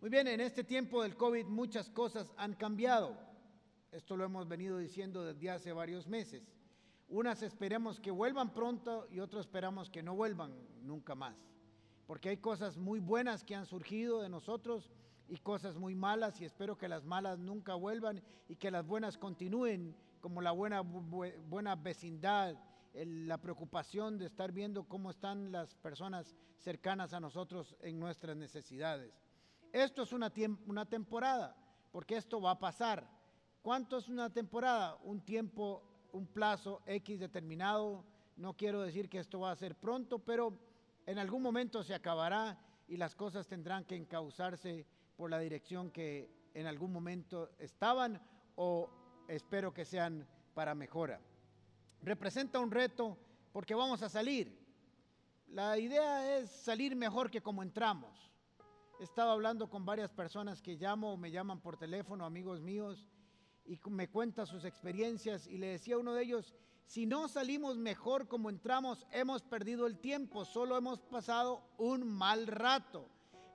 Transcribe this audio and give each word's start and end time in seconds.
Muy 0.00 0.08
bien, 0.08 0.28
en 0.28 0.40
este 0.40 0.64
tiempo 0.64 1.02
del 1.02 1.14
COVID 1.14 1.44
muchas 1.44 1.90
cosas 1.90 2.32
han 2.38 2.54
cambiado. 2.54 3.18
Esto 3.92 4.16
lo 4.16 4.24
hemos 4.24 4.48
venido 4.48 4.78
diciendo 4.78 5.22
desde 5.26 5.50
hace 5.50 5.74
varios 5.74 6.06
meses. 6.08 6.42
Unas 7.06 7.42
esperemos 7.42 8.00
que 8.00 8.10
vuelvan 8.10 8.54
pronto 8.54 9.06
y 9.10 9.20
otras 9.20 9.44
esperamos 9.44 9.90
que 9.90 10.02
no 10.02 10.14
vuelvan 10.14 10.54
nunca 10.80 11.14
más. 11.14 11.36
Porque 12.06 12.30
hay 12.30 12.38
cosas 12.38 12.78
muy 12.78 12.98
buenas 12.98 13.44
que 13.44 13.54
han 13.54 13.66
surgido 13.66 14.22
de 14.22 14.30
nosotros 14.30 14.90
y 15.28 15.36
cosas 15.36 15.76
muy 15.76 15.94
malas 15.94 16.40
y 16.40 16.46
espero 16.46 16.78
que 16.78 16.88
las 16.88 17.04
malas 17.04 17.38
nunca 17.38 17.74
vuelvan 17.74 18.22
y 18.48 18.56
que 18.56 18.70
las 18.70 18.86
buenas 18.86 19.18
continúen 19.18 19.94
como 20.22 20.40
la 20.40 20.52
buena, 20.52 20.80
buena 20.80 21.76
vecindad, 21.76 22.56
la 22.94 23.36
preocupación 23.36 24.16
de 24.16 24.24
estar 24.24 24.50
viendo 24.50 24.84
cómo 24.84 25.10
están 25.10 25.52
las 25.52 25.74
personas 25.74 26.34
cercanas 26.56 27.12
a 27.12 27.20
nosotros 27.20 27.76
en 27.82 28.00
nuestras 28.00 28.34
necesidades. 28.34 29.29
Esto 29.72 30.02
es 30.02 30.12
una, 30.12 30.32
una 30.66 30.84
temporada, 30.84 31.56
porque 31.92 32.16
esto 32.16 32.40
va 32.40 32.52
a 32.52 32.58
pasar. 32.58 33.08
¿Cuánto 33.62 33.98
es 33.98 34.08
una 34.08 34.30
temporada? 34.30 34.96
Un 35.04 35.20
tiempo, 35.20 35.82
un 36.12 36.26
plazo 36.26 36.82
X 36.86 37.20
determinado. 37.20 38.04
No 38.36 38.56
quiero 38.56 38.80
decir 38.80 39.08
que 39.08 39.18
esto 39.18 39.40
va 39.40 39.52
a 39.52 39.56
ser 39.56 39.76
pronto, 39.76 40.18
pero 40.18 40.58
en 41.06 41.18
algún 41.18 41.42
momento 41.42 41.82
se 41.84 41.94
acabará 41.94 42.58
y 42.88 42.96
las 42.96 43.14
cosas 43.14 43.46
tendrán 43.46 43.84
que 43.84 43.96
encauzarse 43.96 44.86
por 45.16 45.30
la 45.30 45.38
dirección 45.38 45.90
que 45.90 46.30
en 46.54 46.66
algún 46.66 46.92
momento 46.92 47.50
estaban 47.58 48.20
o 48.56 48.90
espero 49.28 49.72
que 49.72 49.84
sean 49.84 50.26
para 50.54 50.74
mejora. 50.74 51.20
Representa 52.02 52.58
un 52.58 52.70
reto 52.70 53.16
porque 53.52 53.74
vamos 53.74 54.02
a 54.02 54.08
salir. 54.08 54.58
La 55.48 55.78
idea 55.78 56.38
es 56.38 56.50
salir 56.50 56.96
mejor 56.96 57.30
que 57.30 57.42
como 57.42 57.62
entramos. 57.62 58.29
He 59.00 59.04
hablando 59.18 59.70
con 59.70 59.86
varias 59.86 60.12
personas 60.12 60.60
que 60.60 60.76
llamo 60.76 61.14
o 61.14 61.16
me 61.16 61.30
llaman 61.30 61.62
por 61.62 61.78
teléfono, 61.78 62.26
amigos 62.26 62.60
míos, 62.60 63.08
y 63.64 63.80
me 63.88 64.10
cuentan 64.10 64.46
sus 64.46 64.66
experiencias 64.66 65.46
y 65.46 65.56
le 65.56 65.68
decía 65.68 65.94
a 65.94 65.98
uno 65.98 66.12
de 66.12 66.22
ellos, 66.22 66.54
si 66.84 67.06
no 67.06 67.26
salimos 67.26 67.78
mejor 67.78 68.28
como 68.28 68.50
entramos, 68.50 69.06
hemos 69.10 69.42
perdido 69.42 69.86
el 69.86 69.98
tiempo, 69.98 70.44
solo 70.44 70.76
hemos 70.76 71.00
pasado 71.00 71.62
un 71.78 72.06
mal 72.06 72.46
rato. 72.46 73.08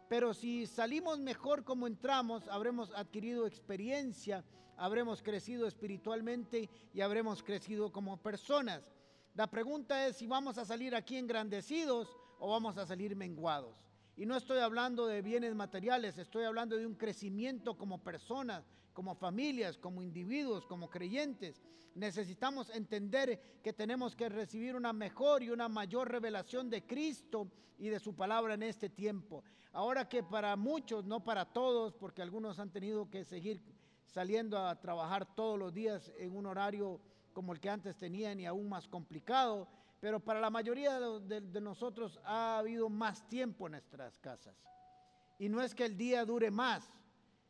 Pero 0.10 0.34
si 0.34 0.66
salimos 0.66 1.20
mejor 1.20 1.64
como 1.64 1.86
entramos, 1.86 2.48
habremos 2.48 2.92
adquirido 2.96 3.46
experiencia, 3.46 4.44
habremos 4.78 5.22
crecido 5.22 5.68
espiritualmente 5.68 6.72
y 6.92 7.02
habremos 7.02 7.44
crecido 7.44 7.92
como 7.92 8.18
personas. 8.18 8.82
La 9.36 9.46
pregunta 9.46 10.08
es 10.08 10.16
si 10.16 10.26
vamos 10.26 10.58
a 10.58 10.66
salir 10.66 10.96
aquí 10.96 11.18
engrandecidos 11.18 12.18
o 12.40 12.50
vamos 12.50 12.78
a 12.78 12.88
salir 12.88 13.16
menguados. 13.16 13.85
Y 14.18 14.26
no 14.26 14.38
estoy 14.38 14.60
hablando 14.60 15.08
de 15.08 15.22
bienes 15.22 15.56
materiales, 15.56 16.18
estoy 16.18 16.46
hablando 16.46 16.78
de 16.78 16.86
un 16.86 16.96
crecimiento 16.96 17.78
como 17.78 18.02
personas, 18.02 18.66
como 18.94 19.14
familias, 19.16 19.78
como 19.78 20.02
individuos, 20.02 20.66
como 20.66 20.90
creyentes. 20.90 21.62
Necesitamos 21.96 22.70
entender 22.70 23.60
que 23.62 23.74
tenemos 23.74 24.16
que 24.16 24.30
recibir 24.30 24.76
una 24.76 24.94
mejor 24.94 25.44
y 25.44 25.50
una 25.50 25.68
mayor 25.68 26.10
revelación 26.10 26.70
de 26.70 26.86
Cristo 26.86 27.52
y 27.78 27.90
de 27.90 28.00
su 28.00 28.16
palabra 28.16 28.54
en 28.54 28.64
este 28.64 28.90
tiempo. 28.90 29.44
Ahora 29.74 30.08
que 30.08 30.24
para 30.24 30.56
muchos, 30.56 31.04
no 31.04 31.22
para 31.22 31.44
todos, 31.44 31.94
porque 31.94 32.22
algunos 32.22 32.60
han 32.60 32.72
tenido 32.72 33.10
que 33.10 33.26
seguir 33.26 33.62
saliendo 34.06 34.58
a 34.58 34.80
trabajar 34.80 35.36
todos 35.36 35.60
los 35.60 35.74
días 35.74 36.10
en 36.18 36.34
un 36.34 36.46
horario 36.46 37.02
como 37.34 37.52
el 37.52 37.60
que 37.60 37.70
antes 37.70 37.98
tenían 37.98 38.40
y 38.40 38.46
aún 38.46 38.70
más 38.70 38.88
complicado, 38.88 39.68
pero 40.06 40.20
para 40.20 40.40
la 40.40 40.52
mayoría 40.52 41.00
de, 41.00 41.60
nosotros 41.60 42.20
ha 42.26 42.60
habido 42.60 42.90
más 42.90 43.28
tiempo 43.28 43.66
en 43.66 43.72
nuestras 43.72 44.20
casas. 44.20 44.56
Y 45.40 45.50
no 45.50 45.64
es 45.64 45.74
que 45.74 45.84
el 45.84 45.98
día 45.98 46.24
dure 46.24 46.52
más, 46.52 46.88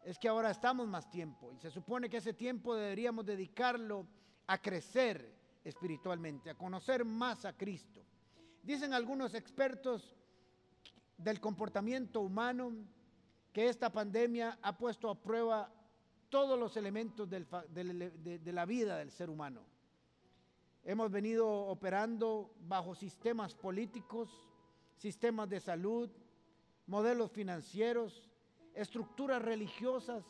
es 0.06 0.18
que 0.18 0.30
ahora 0.30 0.52
estamos 0.52 0.88
más 0.88 1.12
tiempo. 1.12 1.52
Y 1.52 1.60
se 1.60 1.70
supone 1.70 2.10
que 2.10 2.16
ese 2.16 2.34
tiempo 2.34 2.74
deberíamos 2.74 3.26
dedicarlo 3.26 4.08
a 4.48 4.58
crecer 4.58 5.36
espiritualmente, 5.66 6.50
a 6.50 6.56
conocer 6.56 7.04
más 7.04 7.44
a 7.44 7.52
Cristo. 7.52 8.06
Dicen 8.64 8.94
algunos 8.94 9.34
expertos 9.34 10.16
del 11.18 11.42
comportamiento 11.42 12.22
humano 12.22 12.72
que 13.52 13.68
esta 13.68 13.92
pandemia 13.92 14.60
ha 14.62 14.78
puesto 14.78 15.10
a 15.10 15.22
prueba 15.22 15.70
todos 16.30 16.58
los 16.58 16.78
elementos 16.78 17.30
de 17.30 18.54
la 18.54 18.66
vida 18.66 18.96
del 19.00 19.12
ser 19.12 19.30
humano 19.30 19.75
Hemos 20.88 21.10
venido 21.10 21.50
operando 21.50 22.54
bajo 22.60 22.94
sistemas 22.94 23.56
políticos, 23.56 24.30
sistemas 24.98 25.50
de 25.50 25.60
salud, 25.60 26.12
modelos 26.86 27.32
financieros, 27.32 28.30
estructuras 28.76 29.42
religiosas, 29.42 30.24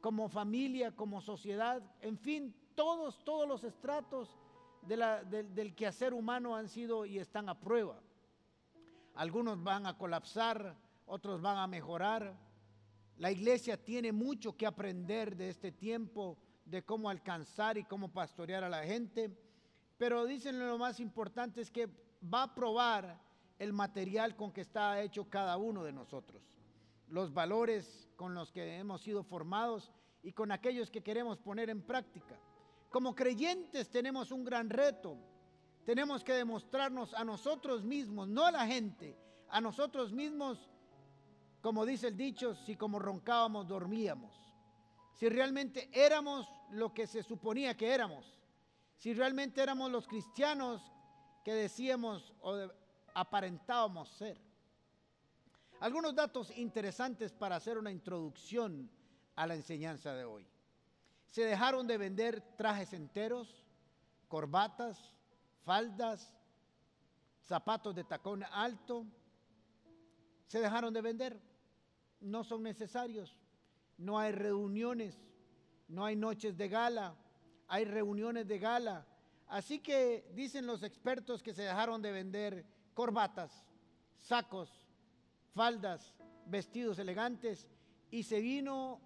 como 0.00 0.28
familia, 0.28 0.94
como 0.94 1.20
sociedad, 1.20 1.82
en 2.00 2.16
fin, 2.16 2.54
todos, 2.76 3.24
todos 3.24 3.48
los 3.48 3.64
estratos 3.64 4.38
del 4.82 5.74
quehacer 5.74 6.14
humano 6.14 6.54
han 6.54 6.68
sido 6.68 7.04
y 7.04 7.18
están 7.18 7.48
a 7.48 7.58
prueba. 7.58 8.00
Algunos 9.16 9.60
van 9.64 9.84
a 9.84 9.98
colapsar, 9.98 10.76
otros 11.06 11.42
van 11.42 11.58
a 11.58 11.66
mejorar. 11.66 12.38
La 13.16 13.32
iglesia 13.32 13.76
tiene 13.76 14.12
mucho 14.12 14.56
que 14.56 14.64
aprender 14.64 15.36
de 15.36 15.48
este 15.48 15.72
tiempo, 15.72 16.38
de 16.64 16.84
cómo 16.84 17.10
alcanzar 17.10 17.76
y 17.78 17.82
cómo 17.82 18.12
pastorear 18.12 18.62
a 18.62 18.68
la 18.68 18.84
gente 18.84 19.36
pero 19.98 20.26
dicen 20.26 20.58
lo 20.58 20.78
más 20.78 21.00
importante 21.00 21.60
es 21.60 21.70
que 21.70 21.88
va 22.22 22.44
a 22.44 22.54
probar 22.54 23.20
el 23.58 23.72
material 23.72 24.36
con 24.36 24.52
que 24.52 24.60
está 24.60 25.02
hecho 25.02 25.28
cada 25.28 25.56
uno 25.56 25.82
de 25.82 25.92
nosotros, 25.92 26.40
los 27.08 27.34
valores 27.34 28.08
con 28.16 28.32
los 28.34 28.52
que 28.52 28.78
hemos 28.78 29.02
sido 29.02 29.24
formados 29.24 29.92
y 30.22 30.32
con 30.32 30.52
aquellos 30.52 30.90
que 30.90 31.02
queremos 31.02 31.38
poner 31.38 31.68
en 31.68 31.82
práctica. 31.82 32.38
Como 32.90 33.14
creyentes 33.14 33.90
tenemos 33.90 34.30
un 34.30 34.44
gran 34.44 34.70
reto. 34.70 35.16
Tenemos 35.84 36.22
que 36.22 36.34
demostrarnos 36.34 37.14
a 37.14 37.24
nosotros 37.24 37.82
mismos, 37.82 38.28
no 38.28 38.44
a 38.44 38.50
la 38.50 38.66
gente, 38.66 39.16
a 39.48 39.60
nosotros 39.60 40.12
mismos, 40.12 40.68
como 41.62 41.86
dice 41.86 42.08
el 42.08 42.16
dicho, 42.16 42.54
si 42.54 42.76
como 42.76 42.98
roncábamos 42.98 43.66
dormíamos. 43.66 44.34
Si 45.14 45.28
realmente 45.28 45.88
éramos 45.92 46.46
lo 46.70 46.92
que 46.92 47.06
se 47.06 47.22
suponía 47.22 47.76
que 47.76 47.92
éramos 47.92 48.37
si 48.98 49.14
realmente 49.14 49.62
éramos 49.62 49.90
los 49.90 50.06
cristianos 50.08 50.82
que 51.44 51.54
decíamos 51.54 52.34
o 52.40 52.68
aparentábamos 53.14 54.08
ser. 54.10 54.38
Algunos 55.80 56.14
datos 56.14 56.50
interesantes 56.58 57.32
para 57.32 57.56
hacer 57.56 57.78
una 57.78 57.92
introducción 57.92 58.90
a 59.36 59.46
la 59.46 59.54
enseñanza 59.54 60.14
de 60.14 60.24
hoy. 60.24 60.46
Se 61.26 61.44
dejaron 61.44 61.86
de 61.86 61.96
vender 61.96 62.40
trajes 62.56 62.92
enteros, 62.92 63.64
corbatas, 64.26 65.14
faldas, 65.64 66.34
zapatos 67.44 67.94
de 67.94 68.02
tacón 68.02 68.42
alto. 68.50 69.06
Se 70.48 70.58
dejaron 70.58 70.92
de 70.92 71.02
vender. 71.02 71.40
No 72.20 72.42
son 72.42 72.64
necesarios. 72.64 73.36
No 73.96 74.18
hay 74.18 74.32
reuniones. 74.32 75.16
No 75.86 76.04
hay 76.04 76.16
noches 76.16 76.56
de 76.56 76.68
gala 76.68 77.16
hay 77.68 77.84
reuniones 77.84 78.46
de 78.48 78.58
gala. 78.58 79.06
Así 79.46 79.78
que 79.78 80.30
dicen 80.34 80.66
los 80.66 80.82
expertos 80.82 81.42
que 81.42 81.54
se 81.54 81.62
dejaron 81.62 82.02
de 82.02 82.12
vender 82.12 82.66
corbatas, 82.94 83.64
sacos, 84.16 84.86
faldas, 85.54 86.14
vestidos 86.46 86.98
elegantes 86.98 87.68
y 88.10 88.22
se 88.22 88.40
vino 88.40 89.00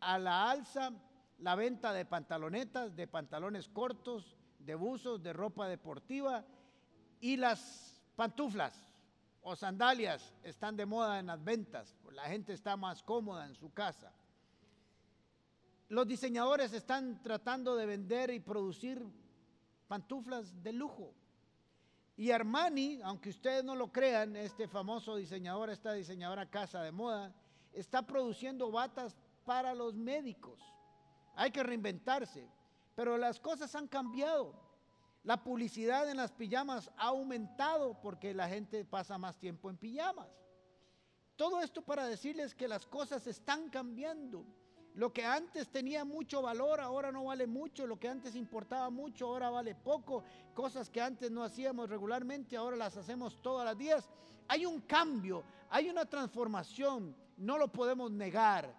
a 0.00 0.18
la 0.18 0.50
alza 0.50 0.92
la 1.38 1.54
venta 1.54 1.92
de 1.92 2.04
pantalonetas, 2.04 2.94
de 2.94 3.06
pantalones 3.06 3.68
cortos, 3.68 4.36
de 4.58 4.74
buzos, 4.74 5.22
de 5.22 5.32
ropa 5.32 5.68
deportiva 5.68 6.44
y 7.20 7.36
las 7.36 8.02
pantuflas 8.16 8.94
o 9.42 9.54
sandalias 9.54 10.34
están 10.42 10.76
de 10.76 10.86
moda 10.86 11.18
en 11.18 11.26
las 11.26 11.42
ventas. 11.42 11.96
La 12.12 12.24
gente 12.24 12.52
está 12.52 12.76
más 12.76 13.02
cómoda 13.02 13.46
en 13.46 13.54
su 13.54 13.72
casa. 13.72 14.12
Los 15.88 16.06
diseñadores 16.06 16.72
están 16.72 17.22
tratando 17.22 17.76
de 17.76 17.86
vender 17.86 18.30
y 18.30 18.40
producir 18.40 19.04
pantuflas 19.86 20.62
de 20.62 20.72
lujo. 20.72 21.14
Y 22.16 22.30
Armani, 22.30 23.00
aunque 23.02 23.30
ustedes 23.30 23.64
no 23.64 23.74
lo 23.74 23.92
crean, 23.92 24.36
este 24.36 24.66
famoso 24.66 25.16
diseñador, 25.16 25.70
esta 25.70 25.92
diseñadora 25.92 26.48
casa 26.48 26.82
de 26.82 26.92
moda, 26.92 27.34
está 27.72 28.02
produciendo 28.06 28.70
batas 28.70 29.16
para 29.44 29.74
los 29.74 29.94
médicos. 29.94 30.60
Hay 31.34 31.50
que 31.50 31.62
reinventarse, 31.62 32.48
pero 32.94 33.18
las 33.18 33.40
cosas 33.40 33.74
han 33.74 33.88
cambiado. 33.88 34.54
La 35.24 35.42
publicidad 35.42 36.08
en 36.08 36.18
las 36.18 36.32
pijamas 36.32 36.90
ha 36.96 37.08
aumentado 37.08 38.00
porque 38.00 38.32
la 38.32 38.48
gente 38.48 38.84
pasa 38.84 39.18
más 39.18 39.38
tiempo 39.38 39.68
en 39.68 39.76
pijamas. 39.76 40.28
Todo 41.36 41.60
esto 41.60 41.82
para 41.82 42.06
decirles 42.06 42.54
que 42.54 42.68
las 42.68 42.86
cosas 42.86 43.26
están 43.26 43.68
cambiando 43.70 44.46
Lo 44.94 45.12
que 45.12 45.24
antes 45.24 45.68
tenía 45.68 46.04
mucho 46.04 46.40
valor, 46.40 46.80
ahora 46.80 47.10
no 47.10 47.24
vale 47.24 47.48
mucho. 47.48 47.86
Lo 47.86 47.98
que 47.98 48.08
antes 48.08 48.36
importaba 48.36 48.90
mucho, 48.90 49.26
ahora 49.26 49.50
vale 49.50 49.74
poco. 49.74 50.22
Cosas 50.54 50.88
que 50.88 51.00
antes 51.00 51.32
no 51.32 51.42
hacíamos 51.42 51.90
regularmente, 51.90 52.56
ahora 52.56 52.76
las 52.76 52.96
hacemos 52.96 53.42
todos 53.42 53.64
los 53.64 53.76
días. 53.76 54.08
Hay 54.46 54.64
un 54.64 54.80
cambio, 54.82 55.42
hay 55.68 55.90
una 55.90 56.04
transformación. 56.04 57.16
No 57.36 57.58
lo 57.58 57.72
podemos 57.72 58.12
negar 58.12 58.72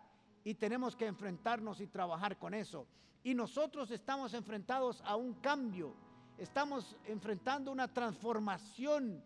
y 0.45 0.53
tenemos 0.53 0.95
que 0.95 1.05
enfrentarnos 1.05 1.81
y 1.81 1.87
trabajar 1.87 2.37
con 2.37 2.53
eso. 2.53 2.87
Y 3.21 3.33
nosotros 3.33 3.91
estamos 3.91 4.33
enfrentados 4.33 5.01
a 5.05 5.17
un 5.17 5.33
cambio. 5.33 5.93
Estamos 6.37 6.95
enfrentando 7.05 7.71
una 7.71 7.89
transformación 7.89 9.21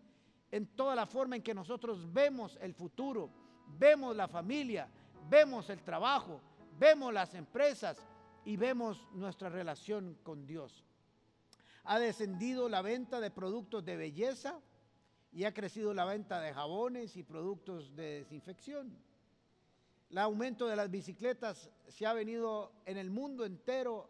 en 0.50 0.66
toda 0.74 0.96
la 0.96 1.06
forma 1.06 1.36
en 1.36 1.42
que 1.42 1.54
nosotros 1.54 2.12
vemos 2.12 2.58
el 2.60 2.74
futuro, 2.74 3.30
vemos 3.78 4.16
la 4.16 4.26
familia, 4.26 4.88
vemos 5.28 5.70
el 5.70 5.82
trabajo, 5.82 6.40
vemos 6.80 7.12
las 7.12 7.34
empresas 7.34 7.98
y 8.44 8.56
vemos 8.56 9.06
nuestra 9.12 9.50
relación 9.50 10.16
con 10.22 10.46
Dios. 10.46 10.82
Ha 11.84 11.98
descendido 11.98 12.70
la 12.70 12.80
venta 12.80 13.20
de 13.20 13.30
productos 13.30 13.84
de 13.84 13.96
belleza 13.96 14.58
y 15.30 15.44
ha 15.44 15.52
crecido 15.52 15.92
la 15.92 16.06
venta 16.06 16.40
de 16.40 16.54
jabones 16.54 17.16
y 17.16 17.22
productos 17.22 17.94
de 17.94 18.20
desinfección. 18.20 18.96
El 20.08 20.18
aumento 20.18 20.66
de 20.66 20.76
las 20.76 20.90
bicicletas 20.90 21.70
se 21.86 22.06
ha 22.06 22.14
venido 22.14 22.72
en 22.86 22.96
el 22.96 23.10
mundo 23.10 23.44
entero 23.44 24.08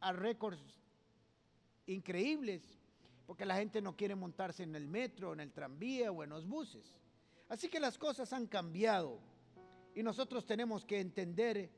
a 0.00 0.12
récords 0.12 0.80
increíbles, 1.86 2.62
porque 3.26 3.44
la 3.44 3.56
gente 3.56 3.82
no 3.82 3.96
quiere 3.96 4.14
montarse 4.14 4.62
en 4.62 4.74
el 4.74 4.88
metro, 4.88 5.34
en 5.34 5.40
el 5.40 5.52
tranvía 5.52 6.10
o 6.10 6.24
en 6.24 6.30
los 6.30 6.46
buses. 6.46 6.96
Así 7.50 7.68
que 7.68 7.78
las 7.78 7.98
cosas 7.98 8.32
han 8.32 8.46
cambiado 8.46 9.20
y 9.94 10.02
nosotros 10.02 10.46
tenemos 10.46 10.84
que 10.84 11.00
entender 11.00 11.77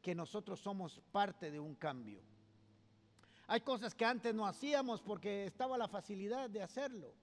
que 0.00 0.14
nosotros 0.14 0.60
somos 0.60 1.00
parte 1.12 1.50
de 1.50 1.60
un 1.60 1.74
cambio. 1.74 2.20
Hay 3.46 3.60
cosas 3.60 3.94
que 3.94 4.04
antes 4.04 4.34
no 4.34 4.46
hacíamos 4.46 5.02
porque 5.02 5.46
estaba 5.46 5.76
la 5.76 5.88
facilidad 5.88 6.48
de 6.48 6.62
hacerlo. 6.62 7.14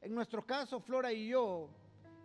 En 0.00 0.14
nuestro 0.14 0.44
caso, 0.44 0.80
Flora 0.80 1.12
y 1.12 1.28
yo, 1.28 1.68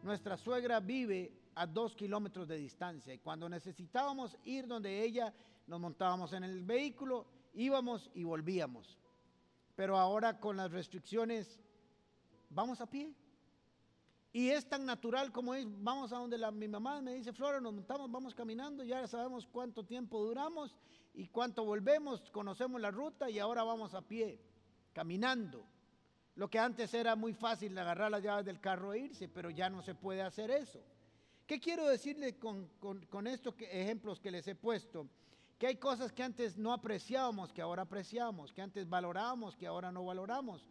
nuestra 0.01 0.37
suegra 0.37 0.79
vive 0.79 1.31
a 1.55 1.67
dos 1.67 1.95
kilómetros 1.95 2.47
de 2.47 2.57
distancia 2.57 3.13
y 3.13 3.19
cuando 3.19 3.49
necesitábamos 3.49 4.37
ir 4.45 4.67
donde 4.67 5.03
ella, 5.03 5.33
nos 5.67 5.79
montábamos 5.79 6.31
en 6.33 6.43
el 6.43 6.63
vehículo, 6.63 7.27
íbamos 7.53 8.09
y 8.13 8.23
volvíamos. 8.23 8.97
Pero 9.75 9.97
ahora 9.97 10.39
con 10.39 10.57
las 10.57 10.71
restricciones, 10.71 11.59
vamos 12.49 12.79
a 12.81 12.87
pie. 12.87 13.13
Y 14.37 14.51
es 14.51 14.69
tan 14.69 14.85
natural 14.85 15.31
como 15.31 15.55
es, 15.55 15.65
vamos 15.67 16.13
a 16.13 16.17
donde 16.17 16.37
la, 16.37 16.51
mi 16.51 16.67
mamá 16.67 17.01
me 17.01 17.15
dice, 17.15 17.33
Flora, 17.33 17.59
nos 17.59 17.73
montamos, 17.73 18.11
vamos 18.11 18.35
caminando, 18.35 18.83
ya 18.83 19.07
sabemos 19.07 19.47
cuánto 19.47 19.83
tiempo 19.83 20.23
duramos 20.23 20.75
y 21.15 21.27
cuánto 21.29 21.65
volvemos, 21.65 22.21
conocemos 22.29 22.79
la 22.79 22.91
ruta 22.91 23.31
y 23.31 23.39
ahora 23.39 23.63
vamos 23.63 23.95
a 23.95 24.03
pie, 24.03 24.39
caminando. 24.93 25.65
Lo 26.35 26.51
que 26.51 26.59
antes 26.59 26.93
era 26.93 27.15
muy 27.15 27.33
fácil 27.33 27.75
agarrar 27.79 28.11
las 28.11 28.21
llaves 28.21 28.45
del 28.45 28.59
carro 28.59 28.93
e 28.93 28.99
irse, 28.99 29.27
pero 29.27 29.49
ya 29.49 29.71
no 29.71 29.81
se 29.81 29.95
puede 29.95 30.21
hacer 30.21 30.51
eso. 30.51 30.83
¿Qué 31.47 31.59
quiero 31.59 31.87
decirle 31.87 32.37
con, 32.37 32.67
con, 32.77 33.25
estos 33.25 33.55
ejemplos 33.57 34.19
que 34.19 34.29
les 34.29 34.47
he 34.47 34.53
puesto? 34.53 35.07
Que 35.57 35.65
hay 35.65 35.77
cosas 35.77 36.11
que 36.11 36.21
antes 36.21 36.59
no 36.59 36.73
apreciábamos, 36.73 37.51
que 37.51 37.63
ahora 37.63 37.81
apreciamos, 37.81 38.53
que 38.53 38.61
antes 38.61 38.87
valorábamos, 38.87 39.55
que 39.55 39.65
ahora 39.65 39.91
no 39.91 40.05
valoramos 40.05 40.63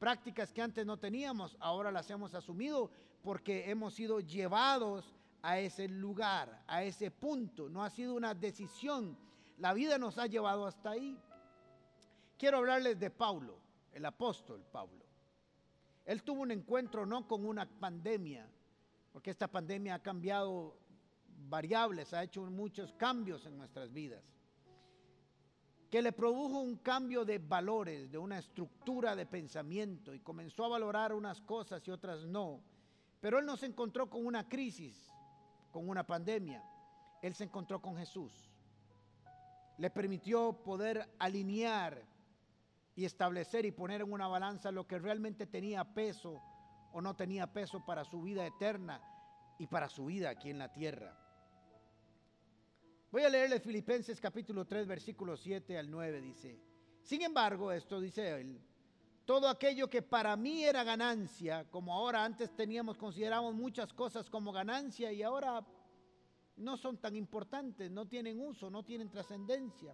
prácticas 0.00 0.52
que 0.52 0.62
antes 0.62 0.84
no 0.84 0.98
teníamos, 0.98 1.56
ahora 1.60 1.92
las 1.92 2.10
hemos 2.10 2.34
asumido 2.34 2.90
porque 3.22 3.70
hemos 3.70 3.94
sido 3.94 4.18
llevados 4.18 5.14
a 5.42 5.60
ese 5.60 5.88
lugar, 5.88 6.64
a 6.66 6.82
ese 6.82 7.10
punto. 7.10 7.68
No 7.68 7.84
ha 7.84 7.90
sido 7.90 8.14
una 8.14 8.34
decisión, 8.34 9.16
la 9.58 9.74
vida 9.74 9.98
nos 9.98 10.18
ha 10.18 10.26
llevado 10.26 10.66
hasta 10.66 10.90
ahí. 10.90 11.20
Quiero 12.38 12.56
hablarles 12.56 12.98
de 12.98 13.10
Pablo, 13.10 13.60
el 13.92 14.04
apóstol 14.06 14.64
Pablo. 14.72 15.04
Él 16.06 16.22
tuvo 16.22 16.40
un 16.40 16.50
encuentro 16.50 17.04
no 17.04 17.28
con 17.28 17.44
una 17.44 17.68
pandemia, 17.68 18.48
porque 19.12 19.30
esta 19.30 19.48
pandemia 19.48 19.96
ha 19.96 20.02
cambiado 20.02 20.78
variables, 21.48 22.14
ha 22.14 22.22
hecho 22.22 22.42
muchos 22.42 22.94
cambios 22.94 23.44
en 23.44 23.58
nuestras 23.58 23.92
vidas 23.92 24.24
que 25.90 26.00
le 26.00 26.12
produjo 26.12 26.60
un 26.60 26.76
cambio 26.76 27.24
de 27.24 27.38
valores, 27.38 28.12
de 28.12 28.18
una 28.18 28.38
estructura 28.38 29.16
de 29.16 29.26
pensamiento 29.26 30.14
y 30.14 30.20
comenzó 30.20 30.64
a 30.64 30.68
valorar 30.68 31.12
unas 31.12 31.40
cosas 31.40 31.86
y 31.86 31.90
otras 31.90 32.24
no. 32.24 32.60
Pero 33.20 33.40
él 33.40 33.44
no 33.44 33.56
se 33.56 33.66
encontró 33.66 34.08
con 34.08 34.24
una 34.24 34.48
crisis, 34.48 35.10
con 35.72 35.88
una 35.88 36.06
pandemia. 36.06 36.62
Él 37.20 37.34
se 37.34 37.44
encontró 37.44 37.82
con 37.82 37.96
Jesús. 37.96 38.32
Le 39.78 39.90
permitió 39.90 40.52
poder 40.62 41.08
alinear 41.18 42.00
y 42.94 43.04
establecer 43.04 43.64
y 43.64 43.72
poner 43.72 44.02
en 44.02 44.12
una 44.12 44.28
balanza 44.28 44.70
lo 44.70 44.86
que 44.86 44.98
realmente 44.98 45.46
tenía 45.46 45.84
peso 45.84 46.40
o 46.92 47.00
no 47.00 47.16
tenía 47.16 47.48
peso 47.48 47.84
para 47.84 48.04
su 48.04 48.22
vida 48.22 48.46
eterna 48.46 49.00
y 49.58 49.66
para 49.66 49.88
su 49.88 50.06
vida 50.06 50.30
aquí 50.30 50.50
en 50.50 50.58
la 50.58 50.72
tierra. 50.72 51.16
Voy 53.12 53.24
a 53.24 53.28
leerle 53.28 53.58
Filipenses 53.58 54.20
capítulo 54.20 54.64
3, 54.64 54.86
versículo 54.86 55.36
7 55.36 55.76
al 55.76 55.90
9, 55.90 56.20
dice, 56.20 56.60
sin 57.02 57.22
embargo, 57.22 57.72
esto 57.72 58.00
dice 58.00 58.40
él, 58.40 58.60
todo 59.24 59.48
aquello 59.48 59.90
que 59.90 60.00
para 60.00 60.36
mí 60.36 60.64
era 60.64 60.84
ganancia, 60.84 61.68
como 61.72 61.92
ahora 61.92 62.24
antes 62.24 62.54
teníamos, 62.54 62.96
consideramos 62.96 63.52
muchas 63.52 63.92
cosas 63.92 64.30
como 64.30 64.52
ganancia 64.52 65.10
y 65.10 65.24
ahora 65.24 65.66
no 66.54 66.76
son 66.76 66.98
tan 66.98 67.16
importantes, 67.16 67.90
no 67.90 68.06
tienen 68.06 68.40
uso, 68.40 68.70
no 68.70 68.84
tienen 68.84 69.10
trascendencia. 69.10 69.92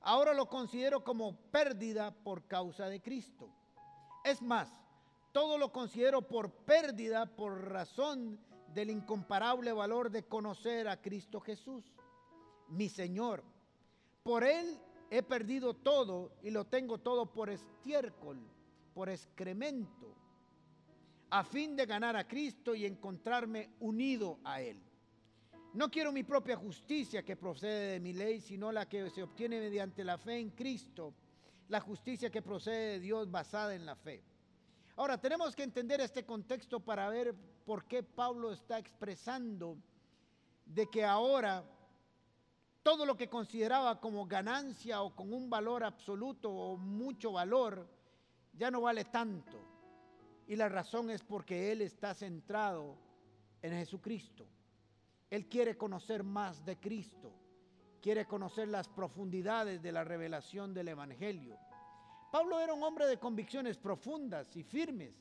Ahora 0.00 0.34
lo 0.34 0.48
considero 0.48 1.04
como 1.04 1.36
pérdida 1.52 2.10
por 2.10 2.48
causa 2.48 2.88
de 2.88 3.00
Cristo. 3.00 3.48
Es 4.24 4.42
más, 4.42 4.68
todo 5.30 5.56
lo 5.56 5.70
considero 5.70 6.22
por 6.22 6.50
pérdida 6.50 7.26
por 7.26 7.70
razón 7.70 8.40
del 8.74 8.90
incomparable 8.90 9.72
valor 9.72 10.10
de 10.10 10.24
conocer 10.24 10.88
a 10.88 11.00
Cristo 11.00 11.38
Jesús 11.38 11.94
mi 12.68 12.88
Señor. 12.88 13.42
Por 14.22 14.44
Él 14.44 14.78
he 15.10 15.22
perdido 15.22 15.74
todo 15.74 16.32
y 16.42 16.50
lo 16.50 16.66
tengo 16.66 16.98
todo 16.98 17.26
por 17.26 17.50
estiércol, 17.50 18.38
por 18.94 19.08
excremento, 19.08 20.14
a 21.30 21.44
fin 21.44 21.76
de 21.76 21.86
ganar 21.86 22.16
a 22.16 22.26
Cristo 22.26 22.74
y 22.74 22.86
encontrarme 22.86 23.70
unido 23.80 24.38
a 24.44 24.60
Él. 24.60 24.80
No 25.74 25.90
quiero 25.90 26.12
mi 26.12 26.22
propia 26.22 26.56
justicia 26.56 27.24
que 27.24 27.36
procede 27.36 27.92
de 27.92 28.00
mi 28.00 28.12
ley, 28.12 28.40
sino 28.40 28.70
la 28.70 28.88
que 28.88 29.10
se 29.10 29.22
obtiene 29.24 29.58
mediante 29.58 30.04
la 30.04 30.16
fe 30.16 30.38
en 30.38 30.50
Cristo, 30.50 31.12
la 31.68 31.80
justicia 31.80 32.30
que 32.30 32.42
procede 32.42 32.92
de 32.92 33.00
Dios 33.00 33.30
basada 33.30 33.74
en 33.74 33.84
la 33.84 33.96
fe. 33.96 34.22
Ahora, 34.96 35.20
tenemos 35.20 35.56
que 35.56 35.64
entender 35.64 36.00
este 36.00 36.24
contexto 36.24 36.78
para 36.78 37.08
ver 37.08 37.34
por 37.66 37.84
qué 37.86 38.04
Pablo 38.04 38.52
está 38.52 38.78
expresando 38.78 39.76
de 40.64 40.86
que 40.86 41.04
ahora 41.04 41.64
todo 42.84 43.06
lo 43.06 43.16
que 43.16 43.30
consideraba 43.30 43.98
como 43.98 44.26
ganancia 44.26 45.00
o 45.00 45.16
con 45.16 45.32
un 45.32 45.48
valor 45.48 45.82
absoluto 45.82 46.52
o 46.52 46.76
mucho 46.76 47.32
valor, 47.32 47.88
ya 48.52 48.70
no 48.70 48.82
vale 48.82 49.06
tanto. 49.06 49.58
Y 50.46 50.54
la 50.54 50.68
razón 50.68 51.08
es 51.08 51.22
porque 51.22 51.72
Él 51.72 51.80
está 51.80 52.12
centrado 52.12 52.98
en 53.62 53.72
Jesucristo. 53.72 54.46
Él 55.30 55.48
quiere 55.48 55.78
conocer 55.78 56.22
más 56.22 56.62
de 56.66 56.78
Cristo, 56.78 57.32
quiere 58.02 58.26
conocer 58.26 58.68
las 58.68 58.86
profundidades 58.86 59.82
de 59.82 59.90
la 59.90 60.04
revelación 60.04 60.74
del 60.74 60.88
Evangelio. 60.88 61.56
Pablo 62.30 62.60
era 62.60 62.74
un 62.74 62.82
hombre 62.82 63.06
de 63.06 63.18
convicciones 63.18 63.78
profundas 63.78 64.54
y 64.56 64.62
firmes. 64.62 65.14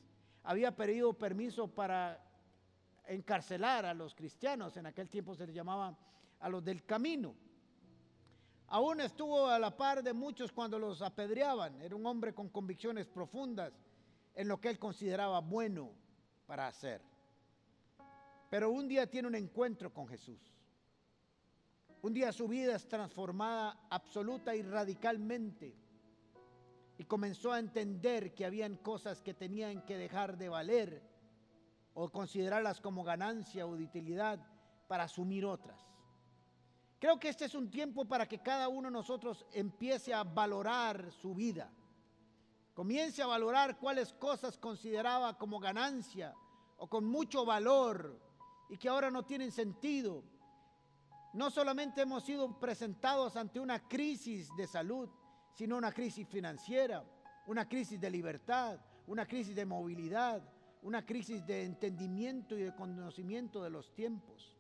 Había 0.44 0.76
pedido 0.76 1.14
permiso 1.14 1.70
para 1.70 2.22
encarcelar 3.08 3.86
a 3.86 3.94
los 3.94 4.14
cristianos, 4.14 4.76
en 4.76 4.86
aquel 4.86 5.08
tiempo 5.10 5.34
se 5.34 5.48
les 5.48 5.56
llamaba 5.56 5.98
a 6.42 6.50
los 6.50 6.62
del 6.62 6.84
camino. 6.84 7.34
Aún 8.68 9.02
estuvo 9.02 9.48
a 9.48 9.60
la 9.60 9.76
par 9.76 10.02
de 10.02 10.14
muchos 10.14 10.52
cuando 10.52 10.80
los 10.80 11.02
apedreaban. 11.02 11.82
Era 11.82 11.96
un 11.96 12.06
hombre 12.06 12.34
con 12.34 12.50
convicciones 12.50 13.08
profundas 13.08 13.74
en 14.36 14.48
lo 14.48 14.60
que 14.60 14.70
él 14.70 14.80
consideraba 14.80 15.40
bueno 15.40 15.92
para 16.46 16.68
hacer. 16.68 17.02
Pero 18.50 18.72
un 18.72 18.88
día 18.88 19.10
tiene 19.10 19.28
un 19.28 19.36
encuentro 19.36 19.94
con 19.94 20.08
Jesús. 20.08 20.40
Un 22.02 22.14
día 22.14 22.32
su 22.32 22.48
vida 22.48 22.76
es 22.76 22.88
transformada 22.88 23.88
absoluta 23.90 24.56
y 24.56 24.62
radicalmente. 24.62 25.76
Y 26.98 27.06
comenzó 27.06 27.52
a 27.52 27.60
entender 27.60 28.34
que 28.34 28.46
habían 28.46 28.78
cosas 28.78 29.22
que 29.22 29.34
tenían 29.34 29.86
que 29.86 29.98
dejar 29.98 30.38
de 30.38 30.50
valer 30.50 31.02
o 31.94 32.10
considerarlas 32.10 32.82
como 32.82 33.04
ganancia 33.04 33.66
o 33.66 33.76
de 33.76 33.84
utilidad 33.84 34.40
para 34.88 35.06
asumir 35.06 35.46
otras. 35.46 35.93
Creo 37.04 37.20
que 37.20 37.28
este 37.28 37.44
es 37.44 37.54
un 37.54 37.70
tiempo 37.70 38.06
para 38.06 38.30
que 38.30 38.40
cada 38.40 38.70
uno 38.70 38.88
de 38.88 38.94
nosotros 38.94 39.46
empiece 39.52 40.14
a 40.14 40.24
valorar 40.24 41.12
su 41.12 41.36
vida. 41.36 41.70
Comience 42.74 43.22
a 43.22 43.28
valorar 43.28 43.78
cuáles 43.78 44.14
cosas 44.14 44.58
consideraba 44.58 45.38
como 45.38 45.60
ganancia 45.60 46.34
o 46.78 46.88
con 46.88 47.04
mucho 47.04 47.44
valor 47.44 48.18
y 48.70 48.78
que 48.78 48.88
ahora 48.88 49.12
no 49.12 49.26
tienen 49.26 49.52
sentido. 49.52 50.24
No 51.34 51.52
solamente 51.52 52.04
hemos 52.04 52.24
sido 52.24 52.58
presentados 52.58 53.36
ante 53.36 53.60
una 53.60 53.86
crisis 53.86 54.48
de 54.56 54.66
salud, 54.66 55.10
sino 55.56 55.76
una 55.76 55.92
crisis 55.92 56.26
financiera, 56.26 57.04
una 57.48 57.68
crisis 57.68 58.00
de 58.00 58.12
libertad, 58.12 58.80
una 59.08 59.26
crisis 59.26 59.58
de 59.58 59.66
movilidad, 59.66 60.42
una 60.82 61.06
crisis 61.06 61.46
de 61.46 61.66
entendimiento 61.66 62.58
y 62.58 62.62
de 62.62 62.74
conocimiento 62.74 63.62
de 63.62 63.72
los 63.72 63.94
tiempos. 63.94 64.54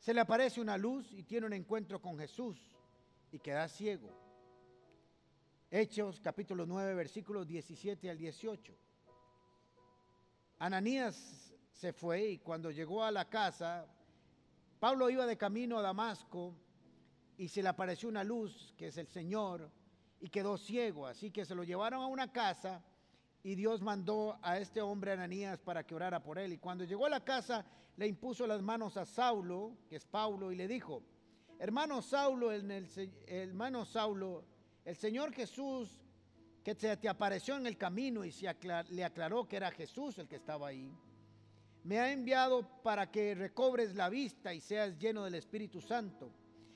Se 0.00 0.14
le 0.14 0.20
aparece 0.22 0.62
una 0.62 0.78
luz 0.78 1.12
y 1.12 1.24
tiene 1.24 1.46
un 1.46 1.52
encuentro 1.52 2.00
con 2.00 2.18
Jesús 2.18 2.58
y 3.30 3.38
queda 3.38 3.68
ciego. 3.68 4.08
Hechos 5.70 6.20
capítulo 6.20 6.64
9 6.64 6.94
versículos 6.94 7.46
17 7.46 8.08
al 8.08 8.16
18. 8.16 8.74
Ananías 10.58 11.54
se 11.70 11.92
fue 11.92 12.30
y 12.30 12.38
cuando 12.38 12.70
llegó 12.70 13.04
a 13.04 13.10
la 13.10 13.28
casa, 13.28 13.86
Pablo 14.78 15.10
iba 15.10 15.26
de 15.26 15.36
camino 15.36 15.78
a 15.78 15.82
Damasco 15.82 16.56
y 17.36 17.48
se 17.48 17.62
le 17.62 17.68
apareció 17.68 18.08
una 18.08 18.24
luz, 18.24 18.72
que 18.78 18.86
es 18.86 18.96
el 18.96 19.06
Señor, 19.06 19.70
y 20.18 20.30
quedó 20.30 20.56
ciego. 20.56 21.06
Así 21.06 21.30
que 21.30 21.44
se 21.44 21.54
lo 21.54 21.62
llevaron 21.62 22.02
a 22.02 22.06
una 22.06 22.32
casa 22.32 22.82
y 23.42 23.54
Dios 23.54 23.80
mandó 23.80 24.38
a 24.42 24.58
este 24.58 24.82
hombre 24.82 25.12
Ananías 25.12 25.60
para 25.60 25.84
que 25.84 25.94
orara 25.94 26.22
por 26.22 26.38
él. 26.38 26.52
Y 26.52 26.58
cuando 26.58 26.84
llegó 26.84 27.06
a 27.06 27.10
la 27.10 27.24
casa, 27.24 27.64
le 27.96 28.06
impuso 28.06 28.46
las 28.46 28.62
manos 28.62 28.96
a 28.96 29.06
Saulo, 29.06 29.76
que 29.88 29.96
es 29.96 30.06
Pablo, 30.06 30.52
y 30.52 30.56
le 30.56 30.68
dijo, 30.68 31.02
hermano 31.58 32.02
Saulo, 32.02 32.52
el, 32.52 32.88
Señor 34.96 35.32
Jesús, 35.32 36.00
que 36.62 36.74
se 36.74 36.96
te 36.98 37.08
apareció 37.08 37.56
en 37.56 37.66
el 37.66 37.78
camino 37.78 38.24
y 38.24 38.34
le 38.90 39.04
aclaró 39.04 39.48
que 39.48 39.56
era 39.56 39.70
Jesús 39.70 40.18
el 40.18 40.28
que 40.28 40.36
estaba 40.36 40.68
ahí, 40.68 40.92
me 41.82 41.98
ha 41.98 42.12
enviado 42.12 42.68
para 42.82 43.10
que 43.10 43.34
recobres 43.34 43.94
la 43.94 44.10
vista 44.10 44.52
y 44.52 44.60
seas 44.60 44.98
lleno 44.98 45.24
del 45.24 45.34
Espíritu 45.34 45.80
Santo. 45.80 46.30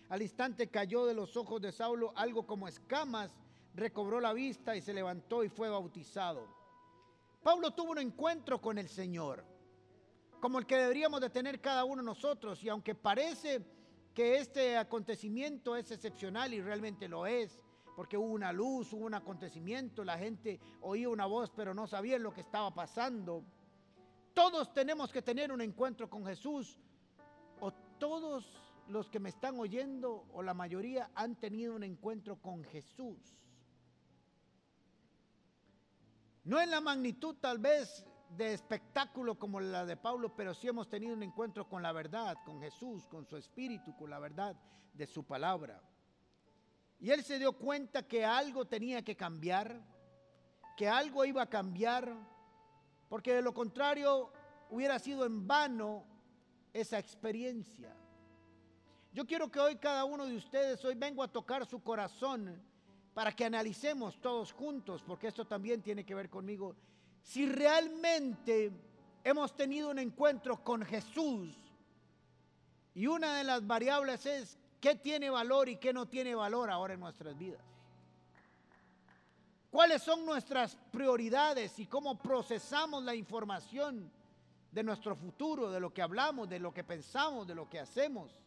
Al 0.09 0.23
instante 0.23 0.69
cayó 0.69 1.05
de 1.05 1.13
los 1.13 1.37
ojos 1.37 1.61
de 1.61 1.73
Saulo 1.73 2.13
algo 2.17 2.47
como 2.47 2.69
escamas 2.69 3.35
recobró 3.75 4.21
la 4.21 4.33
vista 4.33 4.77
y 4.77 4.81
se 4.81 4.95
levantó 4.95 5.43
y 5.45 5.49
fue 5.49 5.69
bautizado. 5.69 6.47
Pablo 7.43 7.73
tuvo 7.73 7.93
un 7.93 7.99
encuentro 7.99 8.61
con 8.61 8.79
el 8.79 8.89
Señor, 8.89 9.45
como 10.41 10.59
el 10.59 10.67
que 10.67 10.77
deberíamos 10.77 11.21
de 11.21 11.31
tener 11.31 11.61
cada 11.61 11.85
uno 11.85 12.03
nosotros, 12.03 12.63
y 12.63 12.69
aunque 12.69 12.95
parece 12.95 13.63
que 14.15 14.39
este 14.39 14.77
acontecimiento 14.77 15.77
es 15.77 15.91
excepcional 15.91 16.55
y 16.55 16.63
realmente 16.63 17.09
lo 17.09 17.27
es, 17.27 17.63
porque 17.97 18.17
hubo 18.17 18.33
una 18.33 18.53
luz, 18.53 18.93
hubo 18.93 19.05
un 19.05 19.15
acontecimiento, 19.15 20.05
la 20.05 20.19
gente 20.19 20.61
oía 20.81 21.09
una 21.09 21.27
voz 21.27 21.51
pero 21.51 21.75
no 21.75 21.87
sabía 21.87 22.19
lo 22.19 22.33
que 22.33 22.41
estaba 22.41 22.73
pasando. 22.75 23.45
Todos 24.33 24.73
tenemos 24.73 25.13
que 25.13 25.23
tener 25.23 25.53
un 25.53 25.61
encuentro 25.61 26.09
con 26.09 26.25
Jesús, 26.25 26.79
o 27.61 27.73
todos 27.99 28.61
los 28.89 29.09
que 29.11 29.21
me 29.21 29.29
están 29.29 29.59
oyendo, 29.59 30.27
o 30.33 30.43
la 30.43 30.55
mayoría, 30.55 31.11
han 31.15 31.37
tenido 31.37 31.75
un 31.75 31.83
encuentro 31.83 32.37
con 32.37 32.65
Jesús. 32.65 33.37
No 36.45 36.61
en 36.61 36.71
la 36.71 36.81
magnitud 36.81 37.37
tal 37.41 37.59
vez 37.59 38.05
de 38.29 38.53
espectáculo 38.53 39.39
como 39.39 39.61
la 39.61 39.87
de 39.87 39.97
Pablo, 39.97 40.35
pero 40.37 40.53
sí 40.53 40.69
hemos 40.69 40.89
tenido 40.89 41.15
un 41.15 41.23
encuentro 41.23 41.69
con 41.69 41.83
la 41.83 41.93
verdad, 41.93 42.37
con 42.45 42.61
Jesús, 42.61 43.07
con 43.09 43.25
su 43.25 43.37
espíritu, 43.37 43.97
con 43.97 44.11
la 44.11 44.19
verdad 44.19 44.55
de 44.93 45.07
su 45.07 45.25
palabra. 45.25 45.81
Y 47.01 47.11
él 47.11 47.25
se 47.25 47.39
dio 47.39 47.53
cuenta 47.53 48.07
que 48.07 48.25
algo 48.25 48.67
tenía 48.67 49.03
que 49.03 49.17
cambiar, 49.17 49.81
que 50.77 50.89
algo 50.89 51.25
iba 51.25 51.43
a 51.43 51.49
cambiar, 51.49 52.15
porque 53.09 53.35
de 53.35 53.43
lo 53.43 53.55
contrario 53.55 54.31
hubiera 54.71 54.99
sido 54.99 55.25
en 55.25 55.47
vano 55.47 56.05
esa 56.73 56.99
experiencia. 56.99 57.97
Yo 59.13 59.25
quiero 59.27 59.51
que 59.51 59.61
hoy 59.61 59.77
cada 59.77 60.05
uno 60.05 60.27
de 60.27 60.37
ustedes, 60.37 60.85
hoy 60.85 60.95
vengo 60.95 61.23
a 61.23 61.29
tocar 61.29 61.65
su 61.65 61.83
corazón 61.83 62.61
para 63.15 63.33
que 63.33 63.45
analicemos 63.45 64.21
todos 64.21 64.53
juntos, 64.53 65.03
porque 65.07 65.29
esto 65.29 65.47
también 65.47 65.81
tiene 65.81 66.05
que 66.05 66.17
ver 66.17 66.29
conmigo, 66.29 66.75
si 67.23 67.47
realmente 67.47 68.73
hemos 69.23 69.57
tenido 69.57 69.91
un 69.91 70.01
encuentro 70.01 70.63
con 70.63 70.83
Jesús. 70.85 71.57
Y 72.95 73.07
una 73.07 73.39
de 73.39 73.45
las 73.45 73.67
variables 73.67 74.27
es 74.27 74.59
qué 74.81 74.97
tiene 74.97 75.31
valor 75.31 75.69
y 75.69 75.77
qué 75.77 75.93
no 75.93 76.07
tiene 76.07 76.35
valor 76.35 76.71
ahora 76.71 76.95
en 76.95 77.01
nuestras 77.01 77.39
vidas. 77.39 77.63
¿Cuáles 79.71 80.03
son 80.03 80.27
nuestras 80.27 80.77
prioridades 80.93 81.79
y 81.79 81.87
cómo 81.87 82.19
procesamos 82.19 83.03
la 83.03 83.15
información 83.15 84.11
de 84.71 84.83
nuestro 84.83 85.17
futuro, 85.17 85.71
de 85.71 85.81
lo 85.81 85.93
que 85.93 86.03
hablamos, 86.03 86.49
de 86.49 86.61
lo 86.61 86.73
que 86.73 86.85
pensamos, 86.85 87.47
de 87.47 87.55
lo 87.55 87.69
que 87.69 87.81
hacemos? 87.81 88.44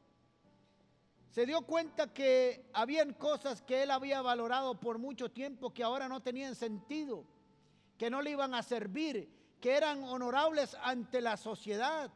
Se 1.29 1.45
dio 1.45 1.61
cuenta 1.61 2.13
que 2.13 2.69
habían 2.73 3.13
cosas 3.13 3.61
que 3.61 3.83
él 3.83 3.91
había 3.91 4.21
valorado 4.21 4.79
por 4.79 4.97
mucho 4.97 5.29
tiempo 5.29 5.73
que 5.73 5.83
ahora 5.83 6.07
no 6.07 6.21
tenían 6.21 6.55
sentido, 6.55 7.25
que 7.97 8.09
no 8.09 8.21
le 8.21 8.31
iban 8.31 8.53
a 8.55 8.63
servir, 8.63 9.29
que 9.59 9.75
eran 9.75 10.03
honorables 10.03 10.75
ante 10.81 11.21
la 11.21 11.37
sociedad. 11.37 12.11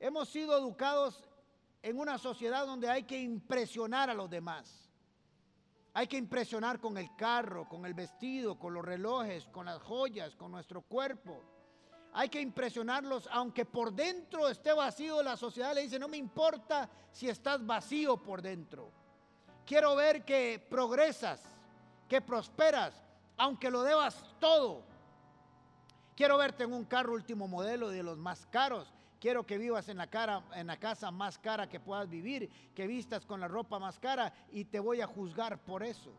Hemos 0.00 0.28
sido 0.28 0.58
educados 0.58 1.28
en 1.82 1.98
una 1.98 2.18
sociedad 2.18 2.66
donde 2.66 2.88
hay 2.88 3.04
que 3.04 3.20
impresionar 3.20 4.10
a 4.10 4.14
los 4.14 4.30
demás. 4.30 4.90
Hay 5.94 6.06
que 6.06 6.16
impresionar 6.16 6.80
con 6.80 6.96
el 6.96 7.14
carro, 7.16 7.68
con 7.68 7.84
el 7.84 7.92
vestido, 7.92 8.58
con 8.58 8.72
los 8.72 8.84
relojes, 8.84 9.46
con 9.48 9.66
las 9.66 9.82
joyas, 9.82 10.34
con 10.36 10.50
nuestro 10.50 10.80
cuerpo 10.80 11.51
hay 12.14 12.28
que 12.28 12.40
impresionarlos, 12.40 13.28
aunque 13.32 13.64
por 13.64 13.92
dentro 13.92 14.48
esté 14.48 14.72
vacío, 14.72 15.22
la 15.22 15.36
sociedad 15.36 15.74
le 15.74 15.82
dice, 15.82 15.98
no 15.98 16.08
me 16.08 16.18
importa 16.18 16.88
si 17.10 17.28
estás 17.28 17.64
vacío 17.64 18.18
por 18.18 18.42
dentro. 18.42 18.90
Quiero 19.64 19.96
ver 19.96 20.24
que 20.24 20.64
progresas, 20.68 21.42
que 22.08 22.20
prosperas, 22.20 23.02
aunque 23.38 23.70
lo 23.70 23.82
debas 23.82 24.22
todo. 24.38 24.84
Quiero 26.14 26.36
verte 26.36 26.64
en 26.64 26.74
un 26.74 26.84
carro 26.84 27.14
último 27.14 27.48
modelo 27.48 27.88
de 27.88 28.02
los 28.02 28.18
más 28.18 28.46
caros. 28.46 28.92
Quiero 29.18 29.46
que 29.46 29.56
vivas 29.56 29.88
en 29.88 29.96
la, 29.96 30.42
en 30.54 30.66
la 30.66 30.76
casa 30.78 31.10
más 31.10 31.38
cara 31.38 31.68
que 31.68 31.80
puedas 31.80 32.08
vivir, 32.10 32.50
que 32.74 32.86
vistas 32.86 33.24
con 33.24 33.40
la 33.40 33.48
ropa 33.48 33.78
más 33.78 33.98
cara 33.98 34.34
y 34.50 34.66
te 34.66 34.80
voy 34.80 35.00
a 35.00 35.06
juzgar 35.06 35.58
por 35.64 35.82
eso. 35.82 36.12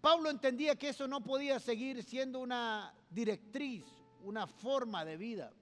Pablo 0.00 0.30
entendía 0.30 0.76
que 0.76 0.90
eso 0.90 1.08
no 1.08 1.20
podía 1.20 1.58
seguir 1.58 2.02
siendo 2.04 2.38
una 2.40 2.94
directriz, 3.10 3.84
una 4.24 4.46
forma 4.46 5.04
de 5.04 5.16
vida 5.16 5.52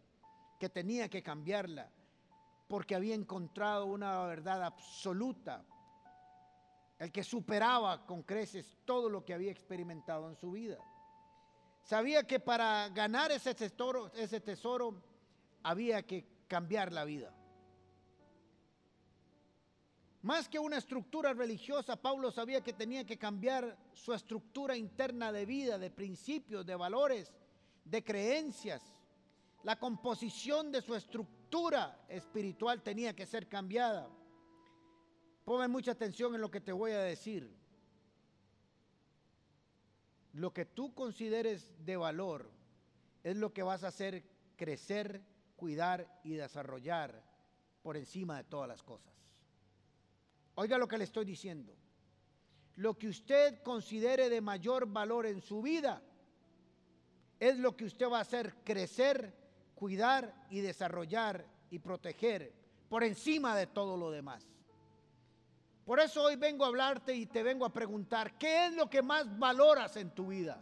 que 0.58 0.68
tenía 0.68 1.08
que 1.08 1.22
cambiarla 1.22 1.90
porque 2.68 2.94
había 2.94 3.14
encontrado 3.14 3.86
una 3.86 4.22
verdad 4.24 4.62
absoluta, 4.62 5.64
el 6.98 7.10
que 7.10 7.24
superaba 7.24 8.04
con 8.04 8.22
creces 8.22 8.76
todo 8.84 9.08
lo 9.08 9.24
que 9.24 9.32
había 9.32 9.50
experimentado 9.50 10.28
en 10.28 10.36
su 10.36 10.50
vida. 10.50 10.78
Sabía 11.82 12.26
que 12.26 12.38
para 12.38 12.88
ganar 12.90 13.32
ese 13.32 13.54
tesoro, 13.54 14.12
ese 14.12 14.40
tesoro 14.40 15.02
había 15.62 16.02
que 16.02 16.26
cambiar 16.46 16.92
la 16.92 17.04
vida. 17.04 17.32
Más 20.22 20.48
que 20.48 20.58
una 20.58 20.76
estructura 20.76 21.32
religiosa, 21.32 21.96
Pablo 21.96 22.30
sabía 22.30 22.60
que 22.60 22.72
tenía 22.72 23.06
que 23.06 23.16
cambiar 23.16 23.78
su 23.94 24.12
estructura 24.12 24.76
interna 24.76 25.32
de 25.32 25.46
vida, 25.46 25.78
de 25.78 25.90
principios, 25.90 26.66
de 26.66 26.74
valores, 26.74 27.32
de 27.90 28.04
creencias. 28.04 28.82
La 29.62 29.78
composición 29.78 30.70
de 30.70 30.82
su 30.82 30.94
estructura 30.94 32.04
espiritual 32.08 32.82
tenía 32.82 33.14
que 33.14 33.26
ser 33.26 33.48
cambiada. 33.48 34.08
Ponme 35.44 35.68
mucha 35.68 35.92
atención 35.92 36.34
en 36.34 36.40
lo 36.40 36.50
que 36.50 36.60
te 36.60 36.72
voy 36.72 36.92
a 36.92 37.00
decir. 37.00 37.50
Lo 40.34 40.52
que 40.52 40.66
tú 40.66 40.94
consideres 40.94 41.72
de 41.84 41.96
valor 41.96 42.50
es 43.24 43.36
lo 43.36 43.52
que 43.52 43.62
vas 43.62 43.82
a 43.82 43.88
hacer 43.88 44.24
crecer, 44.56 45.22
cuidar 45.56 46.20
y 46.22 46.34
desarrollar 46.34 47.24
por 47.82 47.96
encima 47.96 48.36
de 48.36 48.44
todas 48.44 48.68
las 48.68 48.82
cosas. 48.82 49.12
Oiga 50.54 50.76
lo 50.76 50.86
que 50.86 50.98
le 50.98 51.04
estoy 51.04 51.24
diciendo. 51.24 51.74
Lo 52.76 52.96
que 52.96 53.08
usted 53.08 53.62
considere 53.62 54.28
de 54.28 54.40
mayor 54.40 54.86
valor 54.86 55.26
en 55.26 55.40
su 55.40 55.62
vida 55.62 56.02
es 57.38 57.58
lo 57.58 57.76
que 57.76 57.84
usted 57.84 58.10
va 58.10 58.18
a 58.18 58.22
hacer 58.22 58.54
crecer, 58.64 59.32
cuidar 59.74 60.34
y 60.50 60.60
desarrollar 60.60 61.44
y 61.70 61.78
proteger 61.78 62.52
por 62.88 63.04
encima 63.04 63.56
de 63.56 63.66
todo 63.66 63.96
lo 63.96 64.10
demás. 64.10 64.46
Por 65.84 66.00
eso 66.00 66.22
hoy 66.22 66.36
vengo 66.36 66.64
a 66.64 66.68
hablarte 66.68 67.14
y 67.14 67.26
te 67.26 67.42
vengo 67.42 67.64
a 67.64 67.72
preguntar, 67.72 68.36
¿qué 68.36 68.66
es 68.66 68.74
lo 68.74 68.90
que 68.90 69.00
más 69.00 69.38
valoras 69.38 69.96
en 69.96 70.10
tu 70.10 70.26
vida? 70.26 70.60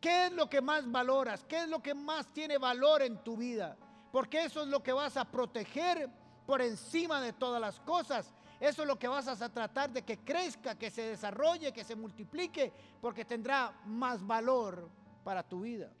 ¿Qué 0.00 0.26
es 0.26 0.32
lo 0.32 0.48
que 0.48 0.60
más 0.60 0.90
valoras? 0.90 1.44
¿Qué 1.44 1.62
es 1.62 1.68
lo 1.68 1.80
que 1.82 1.94
más 1.94 2.32
tiene 2.32 2.58
valor 2.58 3.02
en 3.02 3.18
tu 3.18 3.36
vida? 3.36 3.76
Porque 4.12 4.44
eso 4.44 4.62
es 4.62 4.68
lo 4.68 4.82
que 4.82 4.92
vas 4.92 5.16
a 5.16 5.24
proteger 5.24 6.08
por 6.46 6.60
encima 6.60 7.20
de 7.20 7.32
todas 7.32 7.60
las 7.60 7.80
cosas 7.80 8.32
eso 8.62 8.82
es 8.82 8.86
lo 8.86 8.96
que 8.96 9.08
vas 9.08 9.26
a 9.26 9.48
tratar 9.48 9.90
de 9.92 10.02
que 10.02 10.18
crezca, 10.18 10.78
que 10.78 10.88
se 10.88 11.02
desarrolle, 11.02 11.72
que 11.72 11.82
se 11.82 11.96
multiplique, 11.96 12.72
porque 13.00 13.24
tendrá 13.24 13.76
más 13.86 14.24
valor 14.24 14.88
para 15.24 15.42
tu 15.42 15.62
vida. 15.62 15.92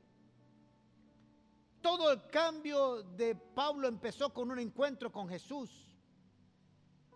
Todo 1.80 2.12
el 2.12 2.22
cambio 2.30 3.02
de 3.02 3.34
Pablo 3.34 3.88
empezó 3.88 4.32
con 4.32 4.52
un 4.52 4.60
encuentro 4.60 5.10
con 5.10 5.28
Jesús. 5.28 5.88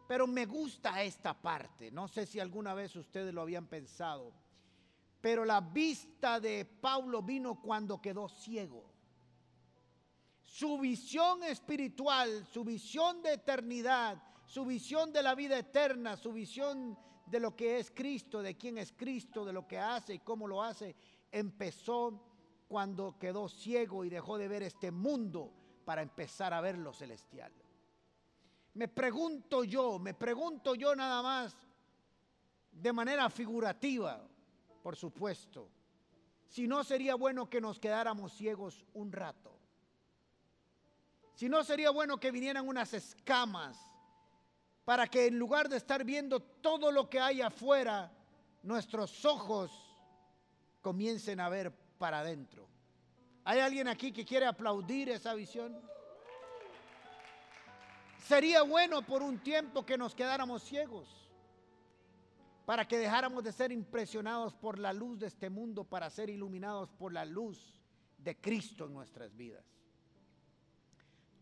Pero 0.08 0.26
me 0.26 0.46
gusta 0.46 1.00
esta 1.04 1.32
parte. 1.32 1.92
No 1.92 2.08
sé 2.08 2.26
si 2.26 2.40
alguna 2.40 2.74
vez 2.74 2.96
ustedes 2.96 3.32
lo 3.32 3.42
habían 3.42 3.68
pensado. 3.68 4.32
Pero 5.20 5.44
la 5.44 5.60
vista 5.60 6.40
de 6.40 6.64
Pablo 6.64 7.22
vino 7.22 7.62
cuando 7.62 8.02
quedó 8.02 8.28
ciego. 8.28 8.84
Su 10.42 10.76
visión 10.78 11.44
espiritual, 11.44 12.44
su 12.46 12.64
visión 12.64 13.22
de 13.22 13.34
eternidad, 13.34 14.20
su 14.46 14.64
visión 14.64 15.12
de 15.12 15.22
la 15.22 15.34
vida 15.34 15.58
eterna, 15.58 16.16
su 16.16 16.32
visión 16.32 16.96
de 17.26 17.40
lo 17.40 17.56
que 17.56 17.78
es 17.78 17.90
Cristo, 17.90 18.40
de 18.40 18.56
quién 18.56 18.78
es 18.78 18.92
Cristo, 18.92 19.44
de 19.44 19.52
lo 19.52 19.66
que 19.66 19.78
hace 19.78 20.14
y 20.14 20.18
cómo 20.20 20.46
lo 20.46 20.62
hace, 20.62 20.94
empezó 21.32 22.22
cuando 22.68 23.18
quedó 23.18 23.48
ciego 23.48 24.04
y 24.04 24.08
dejó 24.08 24.38
de 24.38 24.48
ver 24.48 24.62
este 24.62 24.92
mundo 24.92 25.52
para 25.84 26.02
empezar 26.02 26.54
a 26.54 26.60
ver 26.60 26.78
lo 26.78 26.92
celestial. 26.92 27.52
Me 28.74 28.88
pregunto 28.88 29.64
yo, 29.64 29.98
me 29.98 30.14
pregunto 30.14 30.74
yo 30.74 30.94
nada 30.94 31.22
más, 31.22 31.56
de 32.70 32.92
manera 32.92 33.28
figurativa, 33.30 34.28
por 34.82 34.94
supuesto, 34.94 35.70
si 36.46 36.68
no 36.68 36.84
sería 36.84 37.16
bueno 37.16 37.50
que 37.50 37.60
nos 37.60 37.80
quedáramos 37.80 38.32
ciegos 38.32 38.84
un 38.94 39.10
rato. 39.10 39.58
Si 41.34 41.48
no 41.48 41.64
sería 41.64 41.90
bueno 41.90 42.18
que 42.18 42.30
vinieran 42.30 42.66
unas 42.68 42.94
escamas 42.94 43.78
para 44.86 45.08
que 45.08 45.26
en 45.26 45.36
lugar 45.36 45.68
de 45.68 45.78
estar 45.78 46.04
viendo 46.04 46.38
todo 46.38 46.92
lo 46.92 47.10
que 47.10 47.18
hay 47.18 47.42
afuera, 47.42 48.12
nuestros 48.62 49.24
ojos 49.24 49.72
comiencen 50.80 51.40
a 51.40 51.48
ver 51.48 51.72
para 51.98 52.20
adentro. 52.20 52.68
¿Hay 53.42 53.58
alguien 53.58 53.88
aquí 53.88 54.12
que 54.12 54.24
quiere 54.24 54.46
aplaudir 54.46 55.08
esa 55.08 55.34
visión? 55.34 55.76
Sería 58.28 58.62
bueno 58.62 59.02
por 59.02 59.24
un 59.24 59.40
tiempo 59.40 59.84
que 59.84 59.98
nos 59.98 60.14
quedáramos 60.14 60.62
ciegos, 60.62 61.08
para 62.64 62.86
que 62.86 62.98
dejáramos 62.98 63.42
de 63.42 63.50
ser 63.50 63.72
impresionados 63.72 64.54
por 64.54 64.78
la 64.78 64.92
luz 64.92 65.18
de 65.18 65.26
este 65.26 65.50
mundo, 65.50 65.82
para 65.82 66.08
ser 66.10 66.30
iluminados 66.30 66.92
por 66.92 67.12
la 67.12 67.24
luz 67.24 67.82
de 68.18 68.40
Cristo 68.40 68.86
en 68.86 68.94
nuestras 68.94 69.34
vidas. 69.34 69.64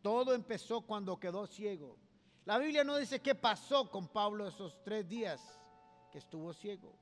Todo 0.01 0.33
empezó 0.33 0.81
cuando 0.81 1.21
quedó 1.21 1.47
ciego. 1.47 1.99
La 2.47 2.59
Biblia 2.59 2.85
no 2.85 2.99
dice 2.99 3.23
qué 3.23 3.35
pasó 3.35 3.91
con 3.91 4.09
Pablo 4.09 4.47
esos 4.47 4.83
tres 4.83 5.09
días 5.09 5.41
que 6.13 6.19
estuvo 6.19 6.53
ciego. 6.53 6.95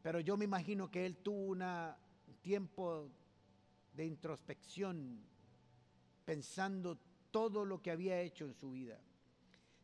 Pero 0.00 0.20
yo 0.20 0.36
me 0.36 0.44
imagino 0.44 0.88
que 0.88 1.04
él 1.04 1.16
tuvo 1.16 1.50
un 1.50 1.64
tiempo 2.40 3.10
de 3.94 4.06
introspección, 4.06 5.20
pensando 6.24 6.98
todo 7.32 7.64
lo 7.64 7.82
que 7.82 7.90
había 7.90 8.20
hecho 8.20 8.44
en 8.44 8.54
su 8.54 8.70
vida. 8.70 9.00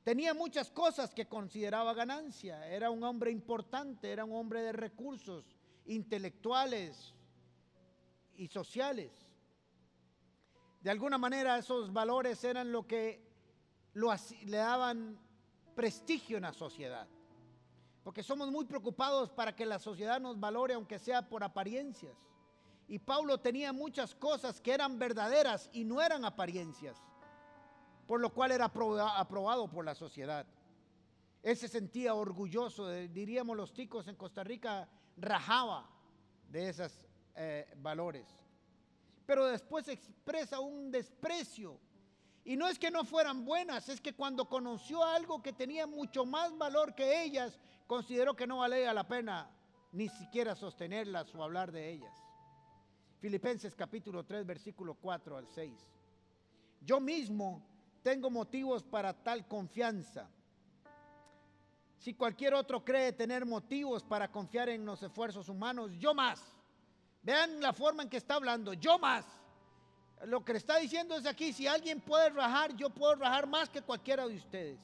Tenía 0.04 0.34
muchas 0.34 0.70
cosas 0.70 1.12
que 1.12 1.26
consideraba 1.26 1.94
ganancia. 1.94 2.66
Era 2.68 2.90
un 2.90 3.02
hombre 3.02 3.32
importante, 3.32 4.10
era 4.10 4.24
un 4.24 4.34
hombre 4.34 4.62
de 4.62 4.72
recursos 4.72 5.44
intelectuales 5.86 7.12
y 8.36 8.46
sociales. 8.46 9.10
De 10.80 10.90
alguna 10.90 11.18
manera 11.18 11.58
esos 11.58 11.92
valores 11.92 12.42
eran 12.44 12.70
lo 12.70 12.86
que 12.86 13.27
le 14.46 14.56
daban 14.56 15.18
prestigio 15.74 16.36
en 16.36 16.44
la 16.44 16.52
sociedad. 16.52 17.06
Porque 18.02 18.22
somos 18.22 18.50
muy 18.50 18.64
preocupados 18.64 19.30
para 19.30 19.54
que 19.54 19.66
la 19.66 19.78
sociedad 19.78 20.20
nos 20.20 20.38
valore 20.38 20.74
aunque 20.74 20.98
sea 20.98 21.28
por 21.28 21.44
apariencias. 21.44 22.16
Y 22.86 22.98
Pablo 22.98 23.38
tenía 23.38 23.72
muchas 23.72 24.14
cosas 24.14 24.60
que 24.60 24.72
eran 24.72 24.98
verdaderas 24.98 25.68
y 25.72 25.84
no 25.84 26.00
eran 26.00 26.24
apariencias 26.24 26.96
por 28.08 28.20
lo 28.22 28.32
cual 28.32 28.52
era 28.52 28.64
aprobado 28.64 29.68
por 29.68 29.84
la 29.84 29.94
sociedad. 29.94 30.46
Él 31.42 31.56
se 31.58 31.68
sentía 31.68 32.14
orgulloso, 32.14 32.90
diríamos 32.90 33.54
los 33.54 33.74
ticos 33.74 34.08
en 34.08 34.16
Costa 34.16 34.42
Rica, 34.42 34.88
rajaba 35.18 35.86
de 36.50 36.70
esos 36.70 37.06
eh, 37.36 37.70
valores. 37.76 38.26
Pero 39.26 39.44
después 39.44 39.86
expresa 39.88 40.58
un 40.58 40.90
desprecio. 40.90 41.78
Y 42.44 42.56
no 42.56 42.66
es 42.68 42.78
que 42.78 42.90
no 42.90 43.04
fueran 43.04 43.44
buenas, 43.44 43.88
es 43.88 44.00
que 44.00 44.14
cuando 44.14 44.48
conoció 44.48 45.04
algo 45.04 45.42
que 45.42 45.52
tenía 45.52 45.86
mucho 45.86 46.24
más 46.24 46.56
valor 46.56 46.94
que 46.94 47.22
ellas, 47.22 47.58
consideró 47.86 48.34
que 48.34 48.46
no 48.46 48.58
valía 48.58 48.92
la 48.94 49.06
pena 49.06 49.50
ni 49.92 50.08
siquiera 50.08 50.54
sostenerlas 50.54 51.34
o 51.34 51.42
hablar 51.42 51.72
de 51.72 51.90
ellas. 51.90 52.14
Filipenses 53.20 53.74
capítulo 53.74 54.24
3, 54.24 54.46
versículo 54.46 54.94
4 54.94 55.36
al 55.36 55.48
6. 55.48 55.72
Yo 56.80 57.00
mismo 57.00 57.62
tengo 58.02 58.30
motivos 58.30 58.82
para 58.84 59.12
tal 59.12 59.46
confianza. 59.46 60.30
Si 61.96 62.14
cualquier 62.14 62.54
otro 62.54 62.84
cree 62.84 63.12
tener 63.12 63.44
motivos 63.44 64.04
para 64.04 64.30
confiar 64.30 64.68
en 64.68 64.84
los 64.84 65.02
esfuerzos 65.02 65.48
humanos, 65.48 65.90
yo 65.98 66.14
más. 66.14 66.40
Vean 67.22 67.60
la 67.60 67.72
forma 67.72 68.04
en 68.04 68.08
que 68.08 68.16
está 68.16 68.34
hablando, 68.34 68.72
yo 68.72 68.98
más. 68.98 69.26
Lo 70.26 70.44
que 70.44 70.52
le 70.52 70.58
está 70.58 70.78
diciendo 70.78 71.16
es 71.16 71.26
aquí, 71.26 71.52
si 71.52 71.66
alguien 71.66 72.00
puede 72.00 72.30
rajar, 72.30 72.74
yo 72.76 72.90
puedo 72.90 73.14
rajar 73.14 73.46
más 73.46 73.68
que 73.70 73.82
cualquiera 73.82 74.26
de 74.26 74.36
ustedes. 74.36 74.80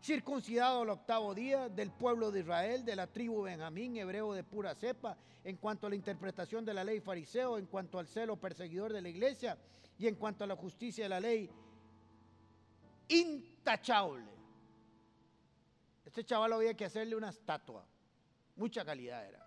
Circuncidado 0.00 0.82
al 0.82 0.90
octavo 0.90 1.34
día 1.34 1.68
del 1.68 1.90
pueblo 1.90 2.30
de 2.30 2.40
Israel, 2.40 2.84
de 2.84 2.94
la 2.94 3.06
tribu 3.06 3.42
Benjamín, 3.42 3.96
hebreo 3.96 4.32
de 4.32 4.44
pura 4.44 4.74
cepa, 4.74 5.16
en 5.42 5.56
cuanto 5.56 5.86
a 5.86 5.90
la 5.90 5.96
interpretación 5.96 6.64
de 6.64 6.74
la 6.74 6.84
ley 6.84 7.00
fariseo, 7.00 7.58
en 7.58 7.66
cuanto 7.66 7.98
al 7.98 8.06
celo 8.06 8.36
perseguidor 8.36 8.92
de 8.92 9.02
la 9.02 9.08
iglesia 9.08 9.58
y 9.98 10.06
en 10.06 10.14
cuanto 10.14 10.44
a 10.44 10.46
la 10.46 10.56
justicia 10.56 11.04
de 11.04 11.08
la 11.08 11.20
ley, 11.20 11.50
intachable. 13.08 14.30
Este 16.04 16.24
chaval 16.24 16.52
había 16.52 16.74
que 16.74 16.84
hacerle 16.84 17.16
una 17.16 17.30
estatua. 17.30 17.84
Mucha 18.56 18.84
calidad 18.84 19.26
era. 19.26 19.44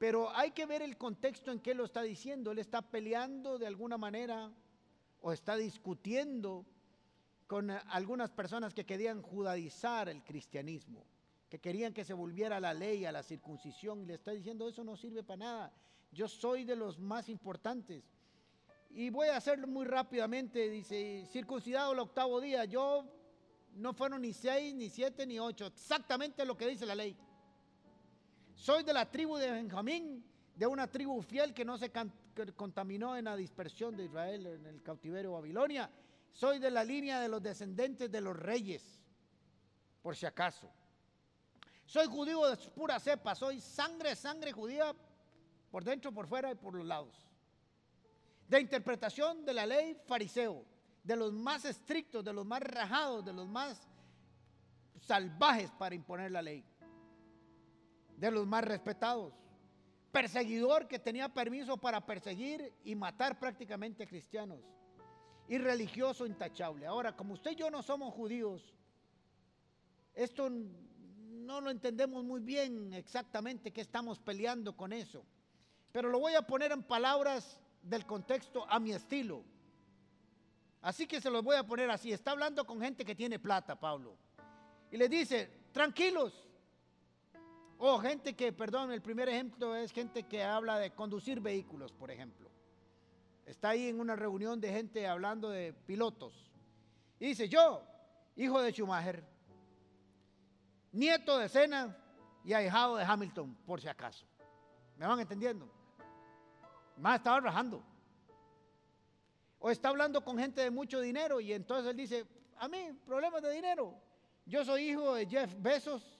Pero 0.00 0.34
hay 0.34 0.52
que 0.52 0.64
ver 0.64 0.80
el 0.80 0.96
contexto 0.96 1.52
en 1.52 1.60
que 1.60 1.74
lo 1.74 1.84
está 1.84 2.00
diciendo. 2.00 2.52
Él 2.52 2.58
está 2.58 2.80
peleando 2.80 3.58
de 3.58 3.66
alguna 3.66 3.98
manera 3.98 4.50
o 5.20 5.30
está 5.30 5.56
discutiendo 5.56 6.64
con 7.46 7.70
algunas 7.70 8.30
personas 8.30 8.72
que 8.72 8.86
querían 8.86 9.20
judaizar 9.20 10.08
el 10.08 10.24
cristianismo, 10.24 11.04
que 11.50 11.58
querían 11.58 11.92
que 11.92 12.06
se 12.06 12.14
volviera 12.14 12.56
a 12.56 12.60
la 12.60 12.72
ley, 12.72 13.04
a 13.04 13.12
la 13.12 13.22
circuncisión, 13.22 14.00
y 14.00 14.06
le 14.06 14.14
está 14.14 14.30
diciendo 14.30 14.66
eso 14.66 14.82
no 14.82 14.96
sirve 14.96 15.22
para 15.22 15.36
nada. 15.36 15.72
Yo 16.12 16.28
soy 16.28 16.64
de 16.64 16.76
los 16.76 16.98
más 16.98 17.28
importantes. 17.28 18.02
Y 18.88 19.10
voy 19.10 19.28
a 19.28 19.36
hacerlo 19.36 19.66
muy 19.66 19.84
rápidamente. 19.84 20.70
Dice, 20.70 21.26
circuncidado 21.30 21.92
el 21.92 21.98
octavo 21.98 22.40
día. 22.40 22.64
Yo 22.64 23.04
no 23.74 23.92
fueron 23.92 24.22
ni 24.22 24.32
seis, 24.32 24.74
ni 24.74 24.88
siete, 24.88 25.26
ni 25.26 25.38
ocho. 25.38 25.66
Exactamente 25.66 26.46
lo 26.46 26.56
que 26.56 26.68
dice 26.68 26.86
la 26.86 26.94
ley. 26.94 27.18
Soy 28.60 28.82
de 28.82 28.92
la 28.92 29.10
tribu 29.10 29.38
de 29.38 29.50
Benjamín, 29.50 30.22
de 30.54 30.66
una 30.66 30.86
tribu 30.86 31.22
fiel 31.22 31.54
que 31.54 31.64
no 31.64 31.78
se 31.78 31.90
contaminó 32.54 33.16
en 33.16 33.24
la 33.24 33.34
dispersión 33.34 33.96
de 33.96 34.04
Israel 34.04 34.46
en 34.46 34.66
el 34.66 34.82
cautiverio 34.82 35.30
de 35.30 35.36
Babilonia. 35.36 35.90
Soy 36.30 36.58
de 36.58 36.70
la 36.70 36.84
línea 36.84 37.20
de 37.20 37.28
los 37.28 37.42
descendentes 37.42 38.10
de 38.10 38.20
los 38.20 38.36
reyes, 38.36 39.00
por 40.02 40.14
si 40.14 40.26
acaso. 40.26 40.70
Soy 41.86 42.06
judío 42.06 42.46
de 42.50 42.56
pura 42.72 43.00
cepa, 43.00 43.34
soy 43.34 43.62
sangre, 43.62 44.14
sangre 44.14 44.52
judía, 44.52 44.94
por 45.70 45.82
dentro, 45.82 46.12
por 46.12 46.26
fuera 46.26 46.52
y 46.52 46.54
por 46.54 46.74
los 46.74 46.84
lados 46.84 47.30
de 48.50 48.60
interpretación 48.60 49.44
de 49.44 49.54
la 49.54 49.64
ley 49.64 49.96
fariseo, 50.08 50.64
de 51.04 51.14
los 51.14 51.32
más 51.32 51.64
estrictos, 51.64 52.24
de 52.24 52.32
los 52.32 52.44
más 52.44 52.60
rajados, 52.60 53.24
de 53.24 53.32
los 53.32 53.46
más 53.46 53.86
salvajes 54.98 55.70
para 55.78 55.94
imponer 55.94 56.32
la 56.32 56.42
ley, 56.42 56.64
de 58.20 58.30
los 58.30 58.46
más 58.46 58.62
respetados, 58.62 59.32
perseguidor 60.12 60.86
que 60.86 60.98
tenía 60.98 61.28
permiso 61.30 61.78
para 61.78 62.04
perseguir 62.04 62.72
y 62.84 62.94
matar 62.94 63.38
prácticamente 63.38 64.06
cristianos, 64.06 64.60
y 65.48 65.56
religioso 65.58 66.26
intachable. 66.26 66.86
Ahora, 66.86 67.16
como 67.16 67.32
usted 67.34 67.52
y 67.52 67.56
yo 67.56 67.70
no 67.70 67.82
somos 67.82 68.12
judíos, 68.14 68.74
esto 70.14 70.50
no 70.50 71.60
lo 71.60 71.70
entendemos 71.70 72.22
muy 72.22 72.40
bien 72.40 72.92
exactamente 72.92 73.72
qué 73.72 73.80
estamos 73.80 74.18
peleando 74.18 74.76
con 74.76 74.92
eso, 74.92 75.24
pero 75.90 76.10
lo 76.10 76.20
voy 76.20 76.34
a 76.34 76.42
poner 76.42 76.72
en 76.72 76.82
palabras 76.82 77.58
del 77.82 78.04
contexto 78.04 78.68
a 78.68 78.78
mi 78.78 78.92
estilo. 78.92 79.42
Así 80.82 81.06
que 81.06 81.20
se 81.20 81.30
los 81.30 81.42
voy 81.42 81.56
a 81.56 81.66
poner 81.66 81.90
así. 81.90 82.12
Está 82.12 82.30
hablando 82.30 82.66
con 82.66 82.80
gente 82.80 83.04
que 83.04 83.14
tiene 83.14 83.38
plata, 83.38 83.78
Pablo. 83.78 84.16
Y 84.90 84.96
le 84.96 85.08
dice, 85.08 85.50
tranquilos. 85.72 86.49
O 87.82 87.98
gente 87.98 88.34
que, 88.36 88.52
perdón, 88.52 88.92
el 88.92 89.00
primer 89.00 89.26
ejemplo 89.30 89.74
es 89.74 89.90
gente 89.90 90.24
que 90.24 90.44
habla 90.44 90.78
de 90.78 90.90
conducir 90.90 91.40
vehículos, 91.40 91.92
por 91.92 92.10
ejemplo. 92.10 92.50
Está 93.46 93.70
ahí 93.70 93.88
en 93.88 93.98
una 93.98 94.14
reunión 94.14 94.60
de 94.60 94.70
gente 94.70 95.08
hablando 95.08 95.48
de 95.48 95.72
pilotos. 95.72 96.52
Y 97.18 97.28
dice, 97.28 97.48
yo, 97.48 97.82
hijo 98.36 98.60
de 98.60 98.70
Schumacher, 98.72 99.24
nieto 100.92 101.38
de 101.38 101.48
Senna 101.48 101.96
y 102.44 102.52
ahijado 102.52 102.96
de 102.96 103.04
Hamilton, 103.04 103.54
por 103.64 103.80
si 103.80 103.88
acaso. 103.88 104.26
¿Me 104.98 105.06
van 105.06 105.18
entendiendo? 105.18 105.66
Más 106.98 107.16
estaba 107.16 107.40
rajando. 107.40 107.82
O 109.58 109.70
está 109.70 109.88
hablando 109.88 110.22
con 110.22 110.36
gente 110.36 110.60
de 110.60 110.70
mucho 110.70 111.00
dinero 111.00 111.40
y 111.40 111.54
entonces 111.54 111.90
él 111.90 111.96
dice, 111.96 112.26
a 112.58 112.68
mí, 112.68 112.92
problemas 113.06 113.40
de 113.40 113.52
dinero. 113.52 113.94
Yo 114.44 114.66
soy 114.66 114.90
hijo 114.90 115.14
de 115.14 115.24
Jeff 115.24 115.54
Bezos, 115.56 116.19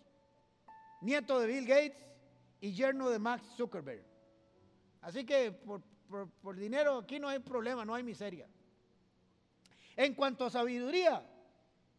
nieto 1.01 1.39
de 1.39 1.47
Bill 1.47 1.67
Gates 1.67 1.97
y 2.61 2.73
yerno 2.73 3.09
de 3.11 3.19
Max 3.19 3.47
Zuckerberg. 3.57 4.05
Así 5.01 5.25
que 5.25 5.53
por, 5.53 5.83
por 6.43 6.57
dinero 6.57 6.99
aquí 6.99 7.19
no 7.19 7.29
hay 7.29 7.39
problema, 7.39 7.85
no 7.85 7.95
hay 7.95 8.03
miseria. 8.03 8.49
En 9.97 10.15
cuanto 10.15 10.47
a 10.47 10.51
sabiduría, 10.51 11.23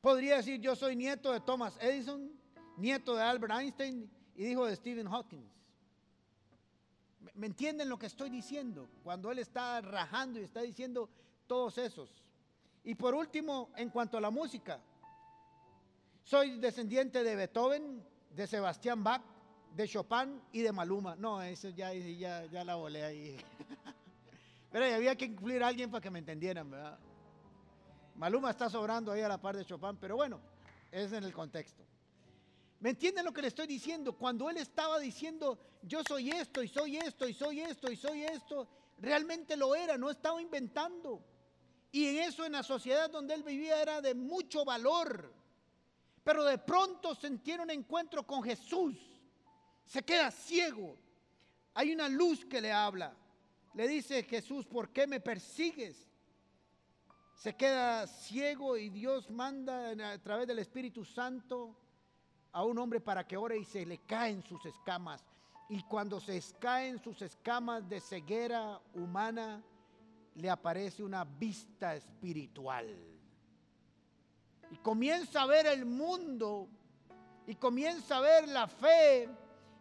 podría 0.01 0.37
decir 0.37 0.59
yo 0.59 0.75
soy 0.75 0.95
nieto 0.95 1.31
de 1.31 1.39
Thomas 1.41 1.77
Edison, 1.81 2.31
nieto 2.77 3.15
de 3.15 3.23
Albert 3.23 3.53
Einstein 3.53 4.09
y 4.35 4.47
hijo 4.47 4.65
de 4.65 4.75
Stephen 4.75 5.07
Hawking. 5.07 5.49
¿Me 7.35 7.47
entienden 7.47 7.89
lo 7.89 7.97
que 7.97 8.07
estoy 8.07 8.29
diciendo? 8.29 8.89
Cuando 9.03 9.31
él 9.31 9.39
está 9.39 9.81
rajando 9.81 10.39
y 10.39 10.43
está 10.43 10.61
diciendo 10.61 11.09
todos 11.47 11.77
esos. 11.77 12.23
Y 12.83 12.95
por 12.95 13.13
último, 13.13 13.71
en 13.75 13.89
cuanto 13.89 14.17
a 14.17 14.21
la 14.21 14.31
música, 14.31 14.81
soy 16.23 16.57
descendiente 16.59 17.23
de 17.23 17.35
Beethoven, 17.35 18.03
de 18.35 18.47
Sebastián 18.47 19.03
Bach, 19.03 19.21
de 19.75 19.87
Chopin 19.87 20.41
y 20.51 20.61
de 20.61 20.71
Maluma. 20.71 21.15
No, 21.15 21.41
eso 21.41 21.69
ya, 21.69 21.93
ya, 21.93 22.45
ya 22.45 22.63
la 22.63 22.75
volé 22.75 23.03
ahí. 23.03 23.37
Pero 24.71 24.85
había 24.85 25.15
que 25.15 25.25
incluir 25.25 25.63
a 25.63 25.67
alguien 25.67 25.91
para 25.91 26.01
que 26.01 26.09
me 26.09 26.19
entendieran, 26.19 26.69
¿verdad? 26.69 26.97
Maluma 28.15 28.51
está 28.51 28.69
sobrando 28.69 29.11
ahí 29.11 29.21
a 29.21 29.27
la 29.27 29.39
par 29.39 29.57
de 29.57 29.65
Chopin, 29.65 29.97
pero 29.97 30.15
bueno, 30.15 30.39
es 30.91 31.11
en 31.11 31.23
el 31.23 31.33
contexto. 31.33 31.83
¿Me 32.79 32.91
entienden 32.91 33.25
lo 33.25 33.33
que 33.33 33.41
le 33.41 33.47
estoy 33.47 33.67
diciendo? 33.67 34.13
Cuando 34.13 34.49
él 34.49 34.57
estaba 34.57 34.99
diciendo, 34.99 35.59
yo 35.81 36.03
soy 36.07 36.29
esto 36.29 36.63
y 36.63 36.67
soy 36.67 36.97
esto 36.97 37.27
y 37.27 37.33
soy 37.33 37.61
esto 37.61 37.91
y 37.91 37.95
soy 37.95 38.23
esto, 38.23 38.67
realmente 38.99 39.57
lo 39.57 39.75
era, 39.75 39.97
no 39.97 40.09
estaba 40.09 40.41
inventando. 40.41 41.23
Y 41.91 42.07
en 42.07 42.23
eso, 42.23 42.45
en 42.45 42.53
la 42.53 42.63
sociedad 42.63 43.09
donde 43.09 43.33
él 43.33 43.43
vivía, 43.43 43.81
era 43.81 44.01
de 44.01 44.15
mucho 44.15 44.63
valor. 44.63 45.33
Pero 46.23 46.43
de 46.43 46.57
pronto 46.57 47.15
se 47.15 47.29
tiene 47.37 47.63
un 47.63 47.71
encuentro 47.71 48.25
con 48.25 48.43
Jesús. 48.43 48.95
Se 49.85 50.03
queda 50.03 50.29
ciego. 50.31 50.97
Hay 51.73 51.91
una 51.91 52.07
luz 52.07 52.45
que 52.45 52.61
le 52.61 52.71
habla. 52.71 53.15
Le 53.73 53.87
dice 53.87 54.23
Jesús, 54.23 54.65
¿por 54.65 54.89
qué 54.89 55.07
me 55.07 55.19
persigues? 55.19 56.07
Se 57.33 57.55
queda 57.55 58.05
ciego 58.05 58.77
y 58.77 58.89
Dios 58.89 59.29
manda 59.31 59.89
a 60.13 60.17
través 60.19 60.45
del 60.47 60.59
Espíritu 60.59 61.03
Santo 61.05 61.75
a 62.51 62.63
un 62.63 62.77
hombre 62.77 62.99
para 62.99 63.25
que 63.25 63.37
ore 63.37 63.57
y 63.57 63.65
se 63.65 63.85
le 63.85 63.99
caen 63.99 64.43
sus 64.43 64.63
escamas. 64.65 65.25
Y 65.69 65.81
cuando 65.83 66.19
se 66.19 66.39
caen 66.59 67.01
sus 67.01 67.21
escamas 67.21 67.87
de 67.87 68.01
ceguera 68.01 68.79
humana, 68.93 69.63
le 70.35 70.49
aparece 70.49 71.01
una 71.01 71.23
vista 71.23 71.95
espiritual. 71.95 73.10
Y 74.71 74.77
comienza 74.77 75.43
a 75.43 75.45
ver 75.45 75.67
el 75.67 75.85
mundo, 75.85 76.67
y 77.45 77.55
comienza 77.55 78.17
a 78.17 78.21
ver 78.21 78.47
la 78.47 78.67
fe, 78.67 79.29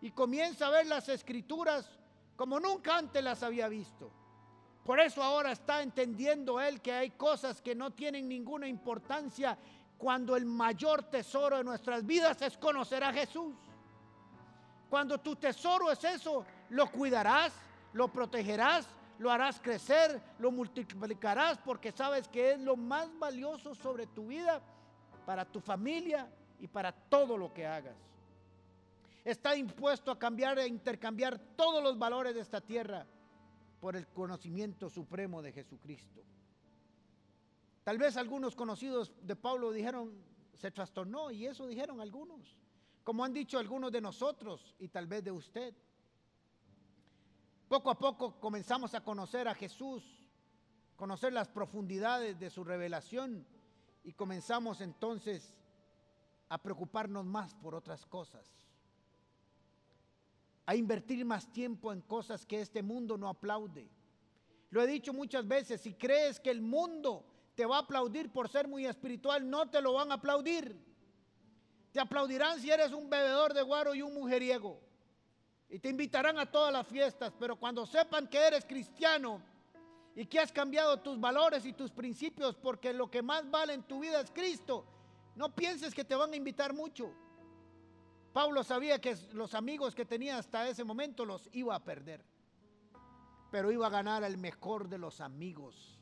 y 0.03 0.11
comienza 0.11 0.67
a 0.67 0.71
ver 0.71 0.87
las 0.87 1.09
escrituras 1.09 1.89
como 2.37 2.59
nunca 2.59 2.97
antes 2.97 3.23
las 3.23 3.43
había 3.43 3.69
visto. 3.69 4.11
Por 4.85 4.99
eso 4.99 5.23
ahora 5.23 5.53
está 5.53 5.83
entendiendo 5.83 6.61
él 6.61 6.81
que 6.81 6.93
hay 6.93 7.11
cosas 7.11 7.61
que 7.61 7.75
no 7.75 7.91
tienen 7.93 8.29
ninguna 8.29 8.67
importancia 8.67 9.59
cuando 9.99 10.35
el 10.37 10.47
mayor 10.47 11.03
tesoro 11.05 11.59
de 11.59 11.65
nuestras 11.65 12.07
vidas 12.07 12.41
es 12.41 12.57
conocer 12.57 13.05
a 13.05 13.13
Jesús. 13.13 13.55
Cuando 14.89 15.19
tu 15.19 15.37
tesoro 15.37 15.93
es 15.93 16.03
eso, 16.03 16.45
lo 16.71 16.91
cuidarás, 16.91 17.53
lo 17.93 18.09
protegerás, 18.09 18.87
lo 19.19 19.31
harás 19.31 19.61
crecer, 19.61 20.21
lo 20.39 20.51
multiplicarás 20.51 21.59
porque 21.59 21.93
sabes 21.93 22.27
que 22.27 22.53
es 22.53 22.61
lo 22.61 22.75
más 22.75 23.17
valioso 23.19 23.75
sobre 23.75 24.07
tu 24.07 24.29
vida, 24.29 24.63
para 25.21 25.45
tu 25.45 25.61
familia 25.61 26.31
y 26.59 26.69
para 26.69 26.93
todo 26.93 27.37
lo 27.37 27.53
que 27.53 27.67
hagas. 27.67 27.97
Está 29.25 29.55
impuesto 29.57 30.11
a 30.11 30.19
cambiar 30.19 30.59
e 30.59 30.67
intercambiar 30.67 31.39
todos 31.57 31.83
los 31.83 31.99
valores 31.99 32.35
de 32.35 32.41
esta 32.41 32.61
tierra 32.61 33.07
por 33.81 33.97
el 33.97 34.07
conocimiento 34.09 34.89
supremo 34.89 35.43
de 35.43 35.53
Jesucristo. 35.53 36.23
Tal 37.85 37.99
vez 37.99 38.17
algunos 38.17 38.55
conocidos 38.55 39.13
de 39.23 39.37
Pablo 39.37 39.73
dijeron, 39.73 40.13
se 40.55 40.71
trastornó 40.71 41.31
y 41.31 41.47
eso 41.47 41.67
dijeron 41.67 42.01
algunos, 42.01 42.59
como 43.05 43.25
han 43.25 43.33
dicho 43.33 43.59
algunos 43.59 43.91
de 43.91 44.01
nosotros 44.01 44.75
y 44.79 44.89
tal 44.89 45.07
vez 45.07 45.25
de 45.25 45.33
usted. 45.33 45.75
Poco 47.69 47.91
a 47.91 47.99
poco 47.99 48.39
comenzamos 48.39 48.95
a 48.95 49.03
conocer 49.03 49.49
a 49.49 49.55
Jesús, 49.55 50.23
conocer 50.97 51.33
las 51.33 51.49
profundidades 51.49 52.39
de 52.39 52.51
su 52.51 52.65
revelación 52.65 53.47
y 54.03 54.13
comenzamos 54.13 54.81
entonces 54.81 55.55
a 56.49 56.59
preocuparnos 56.59 57.25
más 57.25 57.55
por 57.55 57.75
otras 57.75 58.05
cosas, 58.07 58.49
a 60.67 60.75
invertir 60.75 61.25
más 61.25 61.51
tiempo 61.53 61.93
en 61.93 62.01
cosas 62.01 62.47
que 62.47 62.61
este 62.61 62.83
mundo 62.83 63.17
no 63.17 63.29
aplaude. 63.29 63.89
Lo 64.71 64.83
he 64.83 64.87
dicho 64.87 65.13
muchas 65.13 65.47
veces, 65.47 65.81
si 65.81 65.95
crees 65.95 66.39
que 66.39 66.51
el 66.51 66.61
mundo 66.61 67.25
te 67.55 67.67
va 67.67 67.77
a 67.77 67.81
aplaudir 67.81 68.33
por 68.33 68.49
ser 68.49 68.69
muy 68.69 68.87
espiritual, 68.87 69.49
no 69.49 69.69
te 69.69 69.81
lo 69.81 69.95
van 69.95 70.13
a 70.13 70.15
aplaudir. 70.15 70.81
Te 71.93 72.01
aplaudirán 72.01 72.61
si 72.61 72.71
eres 72.71 72.93
un 72.93 73.11
bebedor 73.11 73.53
de 73.53 73.63
guaro 73.63 73.95
y 73.95 74.03
un 74.03 74.15
mujeriego. 74.15 74.81
Y 75.69 75.79
te 75.79 75.89
invitarán 75.89 76.39
a 76.39 76.51
todas 76.51 76.73
las 76.73 76.87
fiestas, 76.87 77.33
pero 77.39 77.57
cuando 77.57 77.85
sepan 77.85 78.29
que 78.29 78.39
eres 78.39 78.65
cristiano 78.65 79.43
y 80.21 80.27
que 80.27 80.39
has 80.39 80.53
cambiado 80.53 81.01
tus 81.01 81.19
valores 81.19 81.65
y 81.65 81.73
tus 81.73 81.91
principios 81.91 82.55
porque 82.55 82.93
lo 82.93 83.11
que 83.11 83.23
más 83.23 83.51
vale 83.51 83.73
en 83.73 83.83
tu 83.85 84.01
vida 84.01 84.21
es 84.21 84.31
Cristo, 84.31 84.85
no 85.35 85.55
pienses 85.55 85.95
que 85.95 86.05
te 86.05 86.15
van 86.15 86.35
a 86.35 86.37
invitar 86.37 86.75
mucho. 86.75 87.11
Pablo 88.35 88.63
sabía 88.63 89.01
que 89.01 89.17
los 89.33 89.55
amigos 89.55 89.95
que 89.95 90.05
tenía 90.05 90.37
hasta 90.37 90.69
ese 90.69 90.85
momento 90.85 91.25
los 91.25 91.49
iba 91.53 91.75
a 91.75 91.83
perder, 91.83 92.23
pero 93.51 93.73
iba 93.73 93.87
a 93.87 93.91
ganar 93.91 94.23
al 94.23 94.37
mejor 94.37 94.91
de 94.91 94.99
los 94.99 95.23
amigos, 95.23 95.99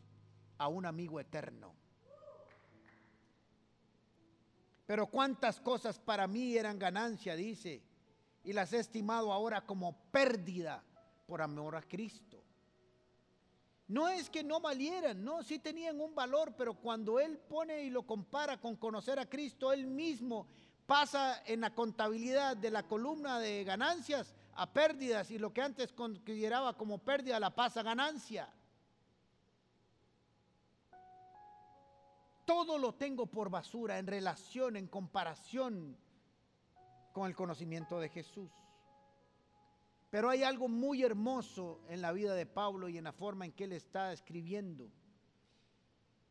a 0.59 0.67
un 0.67 0.85
amigo 0.85 1.21
eterno. 1.21 1.73
Pero 4.85 5.07
cuántas 5.07 5.61
cosas 5.61 6.01
para 6.01 6.27
mí 6.27 6.57
eran 6.57 6.77
ganancia, 6.77 7.37
dice 7.37 7.85
y 8.43 8.53
las 8.53 8.73
he 8.73 8.81
estimado 8.81 9.33
ahora 9.33 9.65
como 9.65 9.97
pérdida 10.11 10.83
por 11.29 11.41
amor 11.41 11.77
a 11.77 11.83
Cristo. 11.83 12.48
No 13.89 14.07
es 14.07 14.29
que 14.29 14.45
no 14.45 14.61
valieran, 14.61 15.25
no, 15.25 15.43
sí 15.43 15.59
tenían 15.59 15.99
un 15.99 16.15
valor, 16.15 16.55
pero 16.57 16.75
cuando 16.75 17.19
Él 17.19 17.39
pone 17.39 17.85
y 17.85 17.91
lo 17.91 18.07
compara 18.07 18.61
con 18.61 18.77
conocer 18.77 19.19
a 19.19 19.29
Cristo, 19.29 19.73
Él 19.73 19.87
mismo 19.87 20.47
pasa 20.87 21.43
en 21.47 21.63
la 21.63 21.75
contabilidad 21.75 22.55
de 22.55 22.71
la 22.71 22.83
columna 22.83 23.39
de 23.41 23.65
ganancias 23.65 24.35
a 24.55 24.71
pérdidas 24.71 25.31
y 25.31 25.39
lo 25.39 25.55
que 25.55 25.63
antes 25.63 25.93
consideraba 25.93 26.77
como 26.77 26.99
pérdida 26.99 27.41
la 27.41 27.55
pasa 27.55 27.81
a 27.81 27.85
ganancia. 27.85 28.53
Todo 32.45 32.77
lo 32.77 32.95
tengo 32.95 33.27
por 33.27 33.49
basura 33.49 33.99
en 33.99 34.07
relación, 34.07 34.77
en 34.77 34.87
comparación 34.87 35.97
con 37.13 37.27
el 37.27 37.35
conocimiento 37.35 38.01
de 38.01 38.11
Jesús. 38.11 38.51
Pero 40.11 40.31
hay 40.31 40.43
algo 40.43 40.69
muy 40.69 41.03
hermoso 41.03 41.81
en 41.89 42.01
la 42.01 42.13
vida 42.13 42.35
de 42.35 42.47
Pablo 42.47 42.89
y 42.89 42.97
en 42.97 43.05
la 43.05 43.13
forma 43.13 43.45
en 43.45 43.53
que 43.53 43.65
él 43.65 43.73
está 43.73 44.13
escribiendo. 44.13 44.91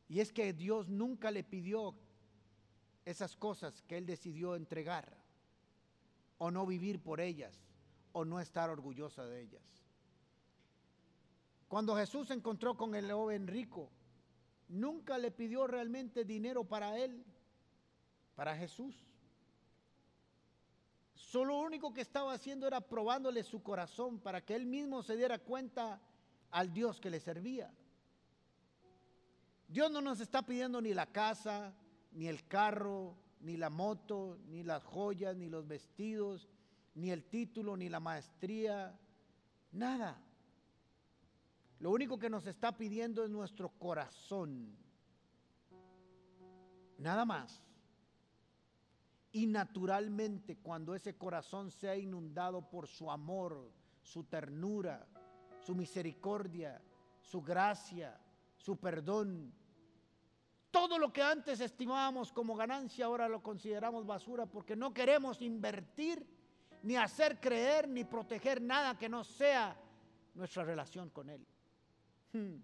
Y 0.08 0.20
es 0.20 0.32
que 0.32 0.54
Dios 0.54 0.90
nunca 0.90 1.32
le 1.32 1.44
pidió 1.44 1.96
esas 3.06 3.36
cosas 3.36 3.82
que 3.84 3.98
él 3.98 4.06
decidió 4.06 4.56
entregar 4.56 5.18
o 6.38 6.52
no 6.52 6.66
vivir 6.66 7.02
por 7.02 7.22
ellas 7.22 7.58
o 8.14 8.26
no 8.26 8.40
estar 8.40 8.70
orgullosa 8.70 9.26
de 9.26 9.42
ellas. 9.42 9.64
Cuando 11.68 11.96
Jesús 11.96 12.30
se 12.30 12.34
encontró 12.34 12.76
con 12.78 12.96
el 12.96 13.12
joven 13.12 13.48
rico, 13.48 13.92
nunca 14.70 15.18
le 15.18 15.32
pidió 15.32 15.68
realmente 15.68 16.24
dinero 16.24 16.64
para 16.64 16.98
él, 16.98 17.24
para 18.36 18.56
Jesús. 18.56 19.07
Solo 21.28 21.56
lo 21.56 21.60
único 21.60 21.94
que 21.94 22.00
estaba 22.00 22.32
haciendo 22.32 22.68
era 22.68 22.80
probándole 22.80 23.44
su 23.44 23.62
corazón 23.62 24.18
para 24.18 24.40
que 24.46 24.56
él 24.56 24.66
mismo 24.66 25.04
se 25.04 25.18
diera 25.18 25.38
cuenta 25.40 26.00
al 26.52 26.72
Dios 26.72 27.02
que 27.02 27.10
le 27.10 27.20
servía. 27.20 27.70
Dios 29.68 29.92
no 29.92 30.00
nos 30.00 30.22
está 30.22 30.44
pidiendo 30.44 30.80
ni 30.80 30.94
la 30.94 31.06
casa, 31.08 31.74
ni 32.14 32.30
el 32.30 32.48
carro, 32.48 33.18
ni 33.42 33.58
la 33.58 33.70
moto, 33.70 34.40
ni 34.48 34.64
las 34.64 34.86
joyas, 34.86 35.36
ni 35.36 35.50
los 35.50 35.68
vestidos, 35.68 36.48
ni 36.96 37.12
el 37.12 37.26
título, 37.26 37.76
ni 37.76 37.90
la 37.90 38.00
maestría, 38.00 38.98
nada. 39.74 40.18
Lo 41.80 41.92
único 41.92 42.18
que 42.18 42.30
nos 42.30 42.48
está 42.48 42.78
pidiendo 42.78 43.26
es 43.26 43.30
nuestro 43.30 43.68
corazón. 43.78 44.78
Nada 46.98 47.26
más. 47.26 47.67
Y 49.32 49.46
naturalmente 49.46 50.58
cuando 50.58 50.96
ese 50.96 51.18
corazón 51.18 51.72
sea 51.72 51.96
inundado 51.96 52.70
por 52.70 52.88
su 52.88 53.12
amor, 53.12 53.72
su 54.02 54.24
ternura, 54.24 55.06
su 55.60 55.76
misericordia, 55.76 56.82
su 57.22 57.42
gracia, 57.42 58.20
su 58.56 58.78
perdón. 58.78 59.54
Todo 60.72 60.98
lo 60.98 61.12
que 61.12 61.22
antes 61.22 61.60
estimábamos 61.60 62.32
como 62.32 62.56
ganancia 62.56 63.06
ahora 63.06 63.28
lo 63.28 63.44
consideramos 63.44 64.06
basura 64.06 64.46
porque 64.46 64.76
no 64.76 64.94
queremos 64.94 65.42
invertir, 65.42 66.26
ni 66.84 66.96
hacer 66.96 67.40
creer, 67.40 67.88
ni 67.88 68.04
proteger 68.04 68.62
nada 68.62 68.98
que 68.98 69.10
no 69.10 69.24
sea 69.24 69.78
nuestra 70.36 70.64
relación 70.64 71.10
con 71.10 71.30
Él. 71.30 71.46
Hmm. 72.32 72.58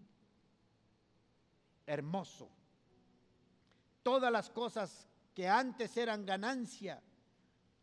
Hermoso. 1.85 2.49
Todas 4.01 4.31
las 4.31 4.49
cosas 4.49 5.09
que 5.33 5.47
antes 5.47 5.95
eran 5.97 6.25
ganancia, 6.25 7.01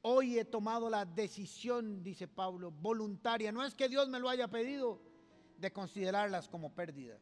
hoy 0.02 0.38
he 0.38 0.44
tomado 0.44 0.88
la 0.88 1.04
decisión, 1.04 2.02
dice 2.02 2.28
Pablo, 2.28 2.70
voluntaria. 2.70 3.52
No 3.52 3.64
es 3.64 3.74
que 3.74 3.88
Dios 3.88 4.08
me 4.08 4.20
lo 4.20 4.28
haya 4.28 4.48
pedido, 4.48 5.00
de 5.58 5.72
considerarlas 5.72 6.48
como 6.48 6.74
pérdida, 6.74 7.18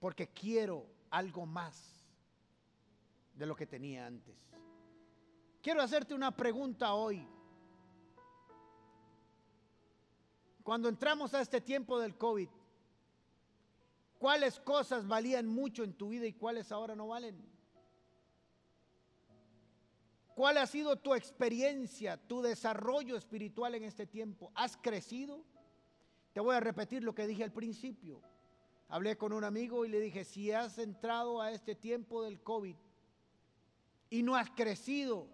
porque 0.00 0.28
quiero 0.28 0.86
algo 1.10 1.44
más 1.44 2.06
de 3.34 3.46
lo 3.46 3.54
que 3.54 3.66
tenía 3.66 4.06
antes. 4.06 4.36
Quiero 5.60 5.82
hacerte 5.82 6.14
una 6.14 6.34
pregunta 6.34 6.94
hoy. 6.94 7.26
Cuando 10.62 10.88
entramos 10.88 11.34
a 11.34 11.40
este 11.40 11.60
tiempo 11.60 11.98
del 11.98 12.16
COVID, 12.16 12.48
¿cuáles 14.18 14.58
cosas 14.60 15.06
valían 15.06 15.46
mucho 15.46 15.84
en 15.84 15.92
tu 15.94 16.08
vida 16.08 16.26
y 16.26 16.32
cuáles 16.32 16.72
ahora 16.72 16.96
no 16.96 17.08
valen? 17.08 17.57
¿Cuál 20.38 20.58
ha 20.58 20.68
sido 20.68 20.94
tu 20.94 21.16
experiencia, 21.16 22.16
tu 22.16 22.42
desarrollo 22.42 23.16
espiritual 23.16 23.74
en 23.74 23.82
este 23.82 24.06
tiempo? 24.06 24.52
¿Has 24.54 24.76
crecido? 24.76 25.44
Te 26.32 26.38
voy 26.38 26.54
a 26.54 26.60
repetir 26.60 27.02
lo 27.02 27.12
que 27.12 27.26
dije 27.26 27.42
al 27.42 27.50
principio. 27.50 28.22
Hablé 28.88 29.18
con 29.18 29.32
un 29.32 29.42
amigo 29.42 29.84
y 29.84 29.88
le 29.88 29.98
dije, 29.98 30.24
si 30.24 30.52
has 30.52 30.78
entrado 30.78 31.42
a 31.42 31.50
este 31.50 31.74
tiempo 31.74 32.22
del 32.22 32.40
COVID 32.40 32.76
y 34.10 34.22
no 34.22 34.36
has 34.36 34.48
crecido 34.50 35.26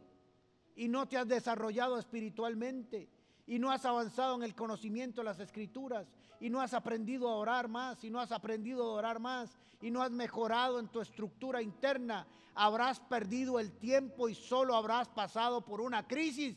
y 0.75 0.89
no 0.89 1.07
te 1.07 1.19
has 1.19 1.29
desarrollado 1.29 1.99
espiritualmente 1.99 3.11
y 3.47 3.59
no 3.59 3.71
has 3.71 3.85
avanzado 3.85 4.37
en 4.37 4.43
el 4.43 4.55
conocimiento 4.55 5.21
de 5.21 5.27
las 5.27 5.41
escrituras 5.41 6.07
y 6.41 6.51
no 6.51 6.61
has 6.61 6.75
aprendido 6.75 7.29
a 7.29 7.37
orar 7.37 7.69
más 7.69 8.03
y 8.05 8.11
no 8.11 8.21
has 8.21 8.33
aprendido 8.33 8.85
a 8.85 8.95
orar 8.95 9.21
más 9.21 9.57
y 9.81 9.91
no 9.91 10.03
has 10.03 10.11
mejorado 10.11 10.79
en 10.79 10.89
tu 10.89 11.01
estructura 11.01 11.61
interna, 11.61 12.27
habrás 12.55 13.01
perdido 13.01 13.61
el 13.61 13.73
tiempo 13.73 14.29
y 14.29 14.35
solo 14.35 14.75
habrás 14.75 15.09
pasado 15.09 15.65
por 15.65 15.81
una 15.81 16.07
crisis 16.07 16.57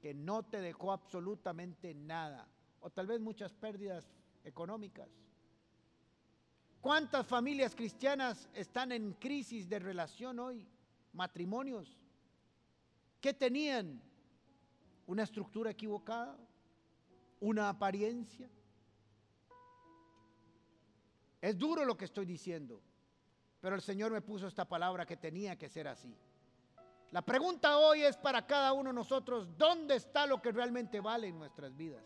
que 0.00 0.14
no 0.14 0.42
te 0.42 0.60
dejó 0.60 0.92
absolutamente 0.92 1.94
nada 1.94 2.48
o 2.80 2.90
tal 2.90 3.06
vez 3.06 3.20
muchas 3.20 3.52
pérdidas 3.52 4.08
económicas. 4.44 5.08
¿Cuántas 6.80 7.26
familias 7.26 7.74
cristianas 7.74 8.48
están 8.54 8.90
en 8.92 9.12
crisis 9.12 9.68
de 9.68 9.78
relación 9.78 10.38
hoy? 10.38 10.66
Matrimonios. 11.12 11.98
¿Qué 13.20 13.34
tenían? 13.34 14.00
¿Una 15.10 15.24
estructura 15.24 15.72
equivocada? 15.72 16.38
¿Una 17.40 17.68
apariencia? 17.68 18.48
Es 21.40 21.58
duro 21.58 21.84
lo 21.84 21.96
que 21.96 22.04
estoy 22.04 22.24
diciendo, 22.24 22.80
pero 23.60 23.74
el 23.74 23.82
Señor 23.82 24.12
me 24.12 24.20
puso 24.20 24.46
esta 24.46 24.66
palabra 24.66 25.04
que 25.04 25.16
tenía 25.16 25.58
que 25.58 25.68
ser 25.68 25.88
así. 25.88 26.16
La 27.10 27.22
pregunta 27.22 27.76
hoy 27.78 28.04
es 28.04 28.16
para 28.16 28.46
cada 28.46 28.72
uno 28.72 28.90
de 28.90 28.94
nosotros, 28.94 29.48
¿dónde 29.58 29.96
está 29.96 30.26
lo 30.26 30.40
que 30.40 30.52
realmente 30.52 31.00
vale 31.00 31.26
en 31.26 31.40
nuestras 31.40 31.76
vidas? 31.76 32.04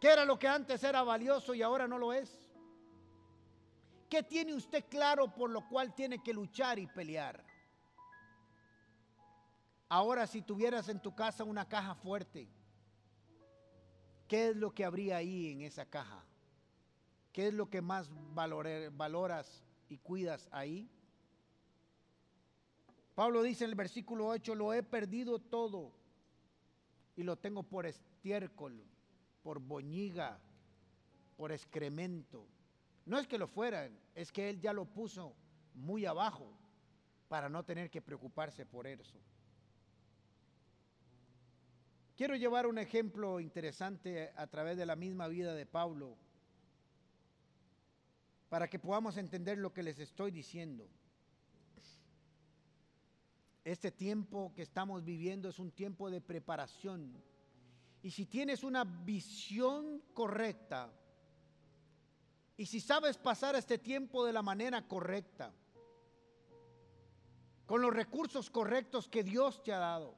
¿Qué 0.00 0.12
era 0.12 0.24
lo 0.24 0.38
que 0.38 0.46
antes 0.46 0.84
era 0.84 1.02
valioso 1.02 1.54
y 1.54 1.62
ahora 1.62 1.88
no 1.88 1.98
lo 1.98 2.12
es? 2.12 2.40
¿Qué 4.08 4.22
tiene 4.22 4.54
usted 4.54 4.84
claro 4.88 5.34
por 5.34 5.50
lo 5.50 5.68
cual 5.68 5.92
tiene 5.92 6.22
que 6.22 6.32
luchar 6.32 6.78
y 6.78 6.86
pelear? 6.86 7.44
Ahora 9.94 10.26
si 10.26 10.42
tuvieras 10.42 10.88
en 10.88 10.98
tu 10.98 11.14
casa 11.14 11.44
una 11.44 11.68
caja 11.68 11.94
fuerte, 11.94 12.48
¿qué 14.26 14.48
es 14.48 14.56
lo 14.56 14.74
que 14.74 14.84
habría 14.84 15.18
ahí 15.18 15.52
en 15.52 15.60
esa 15.60 15.86
caja? 15.86 16.24
¿Qué 17.32 17.46
es 17.46 17.54
lo 17.54 17.70
que 17.70 17.80
más 17.80 18.10
valoras 18.34 19.62
y 19.88 19.98
cuidas 19.98 20.48
ahí? 20.50 20.90
Pablo 23.14 23.44
dice 23.44 23.62
en 23.62 23.70
el 23.70 23.76
versículo 23.76 24.26
8, 24.26 24.56
lo 24.56 24.74
he 24.74 24.82
perdido 24.82 25.38
todo 25.38 25.92
y 27.14 27.22
lo 27.22 27.36
tengo 27.36 27.62
por 27.62 27.86
estiércol 27.86 28.84
por 29.44 29.60
boñiga, 29.60 30.40
por 31.36 31.52
excremento. 31.52 32.48
No 33.06 33.16
es 33.16 33.28
que 33.28 33.38
lo 33.38 33.46
fueran, 33.46 33.96
es 34.16 34.32
que 34.32 34.50
Él 34.50 34.58
ya 34.60 34.72
lo 34.72 34.86
puso 34.86 35.36
muy 35.72 36.04
abajo 36.04 36.50
para 37.28 37.48
no 37.48 37.62
tener 37.62 37.92
que 37.92 38.02
preocuparse 38.02 38.66
por 38.66 38.88
eso. 38.88 39.20
Quiero 42.16 42.36
llevar 42.36 42.66
un 42.66 42.78
ejemplo 42.78 43.40
interesante 43.40 44.32
a 44.36 44.46
través 44.46 44.76
de 44.76 44.86
la 44.86 44.94
misma 44.94 45.26
vida 45.26 45.54
de 45.54 45.66
Pablo 45.66 46.16
para 48.48 48.68
que 48.68 48.78
podamos 48.78 49.16
entender 49.16 49.58
lo 49.58 49.72
que 49.72 49.82
les 49.82 49.98
estoy 49.98 50.30
diciendo. 50.30 50.86
Este 53.64 53.90
tiempo 53.90 54.52
que 54.54 54.62
estamos 54.62 55.02
viviendo 55.04 55.48
es 55.48 55.58
un 55.58 55.72
tiempo 55.72 56.08
de 56.08 56.20
preparación 56.20 57.20
y 58.00 58.10
si 58.10 58.26
tienes 58.26 58.62
una 58.62 58.84
visión 58.84 60.02
correcta, 60.12 60.92
y 62.56 62.66
si 62.66 62.78
sabes 62.78 63.16
pasar 63.16 63.56
este 63.56 63.78
tiempo 63.78 64.24
de 64.24 64.32
la 64.32 64.42
manera 64.42 64.86
correcta, 64.86 65.52
con 67.66 67.80
los 67.80 67.92
recursos 67.92 68.50
correctos 68.50 69.08
que 69.08 69.24
Dios 69.24 69.62
te 69.62 69.72
ha 69.72 69.78
dado, 69.78 70.16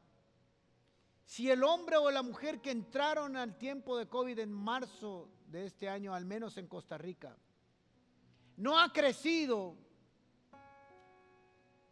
si 1.26 1.50
el 1.50 1.62
hombre 1.62 1.98
o 1.98 2.10
la 2.10 2.22
mujer 2.22 2.62
que 2.62 2.70
entraron 2.70 3.36
al 3.36 3.58
tiempo 3.58 3.98
de 3.98 4.08
COVID 4.08 4.38
en 4.38 4.50
marzo 4.50 5.28
de 5.48 5.66
este 5.66 5.90
año, 5.90 6.14
al 6.14 6.24
menos 6.24 6.56
en 6.56 6.66
Costa 6.66 6.96
Rica, 6.96 7.36
no 8.56 8.80
ha 8.80 8.90
crecido 8.90 9.76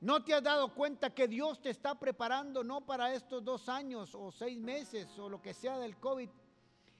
¿No 0.04 0.22
te 0.22 0.34
has 0.34 0.42
dado 0.42 0.74
cuenta 0.74 1.14
que 1.14 1.26
Dios 1.26 1.62
te 1.62 1.70
está 1.70 1.98
preparando 1.98 2.62
no 2.62 2.82
para 2.82 3.14
estos 3.14 3.42
dos 3.42 3.70
años 3.70 4.14
o 4.14 4.30
seis 4.30 4.58
meses 4.58 5.18
o 5.18 5.30
lo 5.30 5.40
que 5.40 5.54
sea 5.54 5.78
del 5.78 5.96
COVID? 5.96 6.28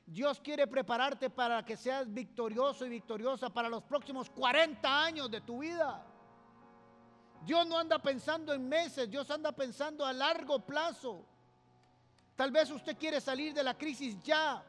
Dios 0.06 0.40
quiere 0.40 0.66
prepararte 0.66 1.28
para 1.28 1.62
que 1.66 1.76
seas 1.76 2.10
victorioso 2.10 2.86
y 2.86 2.88
victoriosa 2.88 3.50
para 3.50 3.68
los 3.68 3.82
próximos 3.82 4.30
40 4.30 5.04
años 5.04 5.30
de 5.30 5.42
tu 5.42 5.58
vida. 5.58 6.02
Dios 7.44 7.66
no 7.66 7.78
anda 7.78 7.98
pensando 7.98 8.54
en 8.54 8.66
meses, 8.66 9.10
Dios 9.10 9.30
anda 9.30 9.52
pensando 9.52 10.06
a 10.06 10.12
largo 10.14 10.60
plazo. 10.60 11.26
Tal 12.36 12.50
vez 12.50 12.70
usted 12.70 12.96
quiere 12.96 13.20
salir 13.20 13.54
de 13.54 13.62
la 13.62 13.76
crisis 13.76 14.20
ya. 14.22 14.62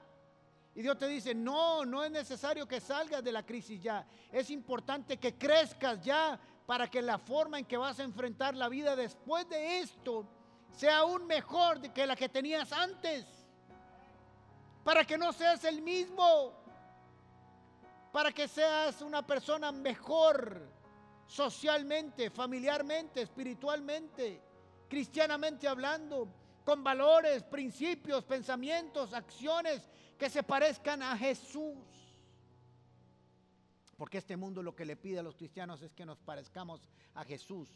Y 0.75 0.81
Dios 0.81 0.97
te 0.97 1.07
dice, 1.07 1.33
no, 1.33 1.85
no 1.85 2.03
es 2.03 2.11
necesario 2.11 2.67
que 2.67 2.81
salgas 2.81 3.23
de 3.23 3.31
la 3.31 3.45
crisis 3.45 3.81
ya. 3.81 4.05
Es 4.31 4.49
importante 4.49 5.17
que 5.17 5.37
crezcas 5.37 6.03
ya 6.03 6.39
para 6.65 6.89
que 6.89 7.01
la 7.01 7.17
forma 7.17 7.57
en 7.57 7.65
que 7.65 7.77
vas 7.77 7.99
a 7.99 8.03
enfrentar 8.03 8.55
la 8.55 8.67
vida 8.67 8.95
después 8.95 9.47
de 9.47 9.79
esto 9.79 10.27
sea 10.71 10.97
aún 10.99 11.25
mejor 11.25 11.81
que 11.93 12.05
la 12.05 12.15
que 12.15 12.27
tenías 12.27 12.71
antes. 12.71 13.25
Para 14.83 15.05
que 15.05 15.17
no 15.17 15.31
seas 15.31 15.63
el 15.63 15.81
mismo. 15.81 16.53
Para 18.11 18.31
que 18.31 18.47
seas 18.47 19.01
una 19.01 19.25
persona 19.25 19.71
mejor 19.71 20.69
socialmente, 21.25 22.29
familiarmente, 22.29 23.21
espiritualmente, 23.21 24.41
cristianamente 24.87 25.67
hablando, 25.67 26.27
con 26.65 26.83
valores, 26.83 27.43
principios, 27.43 28.25
pensamientos, 28.25 29.13
acciones 29.13 29.87
que 30.17 30.29
se 30.29 30.43
parezcan 30.43 31.03
a 31.03 31.15
Jesús. 31.15 31.77
Porque 33.95 34.17
este 34.17 34.35
mundo 34.35 34.61
lo 34.61 34.75
que 34.75 34.83
le 34.83 34.97
pide 34.97 35.19
a 35.19 35.23
los 35.23 35.37
cristianos 35.37 35.81
es 35.83 35.93
que 35.93 36.05
nos 36.05 36.19
parezcamos 36.19 36.89
a 37.13 37.23
Jesús. 37.23 37.69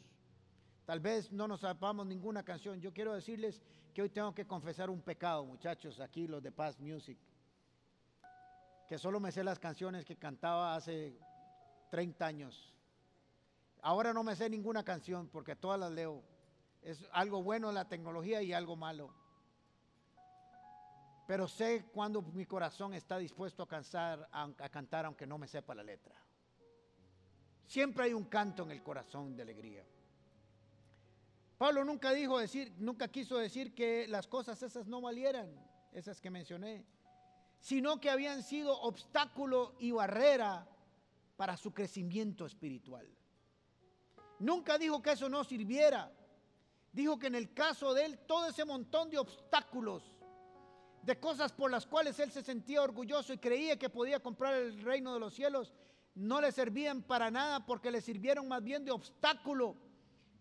Tal 0.85 0.99
vez 0.99 1.31
no 1.31 1.47
nos 1.47 1.61
sepamos 1.61 2.07
ninguna 2.07 2.43
canción. 2.43 2.81
Yo 2.81 2.91
quiero 2.91 3.13
decirles 3.13 3.61
que 3.93 4.01
hoy 4.01 4.09
tengo 4.09 4.33
que 4.33 4.47
confesar 4.47 4.89
un 4.89 5.01
pecado, 5.01 5.45
muchachos, 5.45 5.99
aquí 5.99 6.27
los 6.27 6.41
de 6.41 6.51
Paz 6.51 6.79
Music. 6.79 7.17
Que 8.87 8.97
solo 8.97 9.19
me 9.19 9.31
sé 9.31 9.43
las 9.43 9.59
canciones 9.59 10.03
que 10.03 10.15
cantaba 10.15 10.75
hace 10.75 11.15
30 11.91 12.25
años. 12.25 12.73
Ahora 13.83 14.13
no 14.13 14.23
me 14.23 14.35
sé 14.35 14.49
ninguna 14.49 14.83
canción 14.83 15.29
porque 15.29 15.55
todas 15.55 15.79
las 15.79 15.91
leo. 15.91 16.23
Es 16.81 17.05
algo 17.11 17.43
bueno 17.43 17.71
la 17.71 17.87
tecnología 17.87 18.41
y 18.41 18.53
algo 18.53 18.75
malo. 18.75 19.13
Pero 21.27 21.47
sé 21.47 21.85
cuando 21.93 22.21
mi 22.21 22.45
corazón 22.45 22.93
está 22.93 23.17
dispuesto 23.17 23.67
a, 23.69 24.19
a, 24.31 24.69
cantar 24.69 25.05
aunque 25.05 25.27
no 25.27 25.37
me 25.37 25.47
sepa 25.47 25.75
la 25.75 25.83
letra. 25.83 26.15
Siempre 27.67 28.05
hay 28.05 28.13
un 28.13 28.25
canto 28.25 28.63
en 28.63 28.71
el 28.71 28.81
corazón 28.81 29.35
de 29.35 29.43
alegría. 29.43 29.85
Pablo 31.59 31.83
nunca 31.83 32.13
dijo 32.13 32.39
decir, 32.39 32.73
nunca 32.79 33.09
quiso 33.09 33.37
decir 33.37 33.75
que 33.75 34.07
las 34.07 34.27
cosas 34.27 34.63
esas 34.63 34.87
no 34.87 35.01
valieran, 35.01 35.53
esas 35.91 36.19
que 36.19 36.29
mencioné. 36.29 36.85
sino 37.59 37.99
que 37.99 38.09
habían 38.09 38.41
sido 38.41 38.79
obstáculo 38.81 39.75
y 39.79 39.91
barrera 39.91 40.65
para 41.35 41.57
su 41.57 41.73
crecimiento 41.73 42.45
espiritual. 42.45 43.07
Nunca 44.39 44.77
dijo 44.77 45.01
que 45.01 45.11
eso 45.11 45.27
no 45.27 45.43
sirviera. 45.43 46.11
Dijo 46.91 47.19
que 47.19 47.27
en 47.27 47.35
el 47.35 47.53
caso 47.53 47.93
de 47.93 48.05
él 48.05 48.19
todo 48.27 48.47
ese 48.47 48.65
montón 48.65 49.09
de 49.09 49.19
obstáculos, 49.19 50.03
de 51.03 51.19
cosas 51.19 51.51
por 51.51 51.71
las 51.71 51.85
cuales 51.85 52.19
él 52.19 52.31
se 52.31 52.43
sentía 52.43 52.81
orgulloso 52.81 53.33
y 53.33 53.37
creía 53.37 53.77
que 53.77 53.89
podía 53.89 54.19
comprar 54.19 54.55
el 54.55 54.81
reino 54.81 55.13
de 55.13 55.19
los 55.19 55.33
cielos, 55.33 55.73
no 56.15 56.41
le 56.41 56.51
servían 56.51 57.01
para 57.01 57.31
nada 57.31 57.65
porque 57.65 57.91
le 57.91 58.01
sirvieron 58.01 58.47
más 58.47 58.63
bien 58.63 58.83
de 58.83 58.91
obstáculo, 58.91 59.75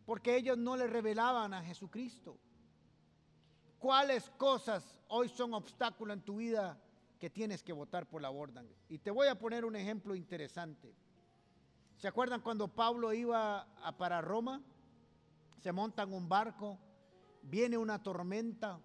porque 0.05 0.37
ellos 0.37 0.57
no 0.59 0.77
le 0.77 0.87
revelaban 0.87 1.55
a 1.55 1.63
Jesucristo. 1.63 2.39
¿Cuáles 3.79 4.29
cosas 4.31 4.99
hoy 5.09 5.29
son 5.29 5.55
obstáculos 5.55 6.17
en 6.17 6.25
tu 6.25 6.39
vida 6.39 6.81
que 7.21 7.31
tienes 7.31 7.63
que 7.63 7.73
votar 7.73 8.09
por 8.09 8.21
la 8.21 8.29
borda? 8.29 8.65
Y 8.89 8.99
te 8.99 9.11
voy 9.11 9.29
a 9.29 9.39
poner 9.39 9.65
un 9.65 9.77
ejemplo 9.77 10.17
interesante. 10.17 10.93
¿Se 11.97 12.09
acuerdan 12.09 12.41
cuando 12.41 12.69
Pablo 12.69 13.13
iba 13.13 13.61
a 13.83 13.97
para 13.97 14.21
Roma? 14.21 14.63
Se 15.59 15.73
monta 15.73 16.03
en 16.03 16.13
un 16.13 16.29
barco, 16.29 16.79
viene 17.43 17.77
una 17.77 18.03
tormenta, 18.03 18.81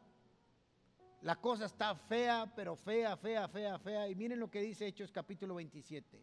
la 1.22 1.38
cosa 1.38 1.66
está 1.66 1.96
fea, 1.96 2.52
pero 2.54 2.76
fea, 2.76 3.16
fea, 3.16 3.48
fea, 3.48 3.80
fea. 3.80 4.10
Y 4.10 4.16
miren 4.16 4.40
lo 4.40 4.52
que 4.52 4.62
dice 4.62 4.88
Hechos 4.88 5.12
capítulo 5.12 5.56
27, 5.56 6.22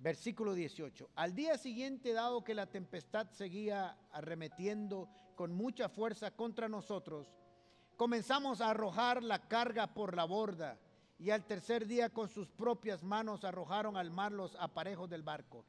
versículo 0.00 0.52
18. 0.52 1.10
Al 1.14 1.34
día 1.34 1.56
siguiente, 1.56 2.12
dado 2.12 2.44
que 2.44 2.54
la 2.54 2.66
tempestad 2.66 3.30
seguía 3.30 3.96
arremetiendo 4.12 5.08
con 5.34 5.54
mucha 5.54 5.88
fuerza 5.88 6.32
contra 6.32 6.68
nosotros, 6.68 7.32
comenzamos 7.96 8.60
a 8.60 8.70
arrojar 8.70 9.22
la 9.22 9.48
carga 9.48 9.94
por 9.94 10.14
la 10.14 10.24
borda 10.24 10.78
y 11.18 11.30
al 11.30 11.46
tercer 11.46 11.86
día 11.86 12.10
con 12.10 12.28
sus 12.28 12.50
propias 12.50 13.02
manos 13.02 13.44
arrojaron 13.44 13.96
al 13.96 14.10
mar 14.10 14.32
los 14.32 14.54
aparejos 14.56 15.08
del 15.08 15.22
barco. 15.22 15.64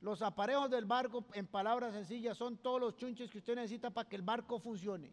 Los 0.00 0.22
aparejos 0.22 0.70
del 0.70 0.86
barco, 0.86 1.26
en 1.34 1.46
palabras 1.46 1.92
sencillas, 1.92 2.36
son 2.36 2.56
todos 2.56 2.80
los 2.80 2.96
chunches 2.96 3.30
que 3.30 3.38
usted 3.38 3.54
necesita 3.54 3.90
para 3.90 4.08
que 4.08 4.16
el 4.16 4.22
barco 4.22 4.58
funcione. 4.58 5.12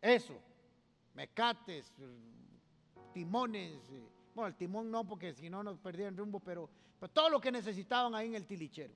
Eso, 0.00 0.38
mecates, 1.14 1.92
timones, 3.12 3.90
eh, 3.90 4.08
bueno, 4.34 4.48
el 4.48 4.54
timón 4.54 4.90
no, 4.90 5.04
porque 5.04 5.34
si 5.34 5.50
no 5.50 5.62
nos 5.62 5.78
perdían 5.78 6.16
rumbo, 6.16 6.38
pero, 6.38 6.70
pero 7.00 7.12
todo 7.12 7.30
lo 7.30 7.40
que 7.40 7.50
necesitaban 7.50 8.14
ahí 8.14 8.28
en 8.28 8.34
el 8.36 8.46
tilichero. 8.46 8.94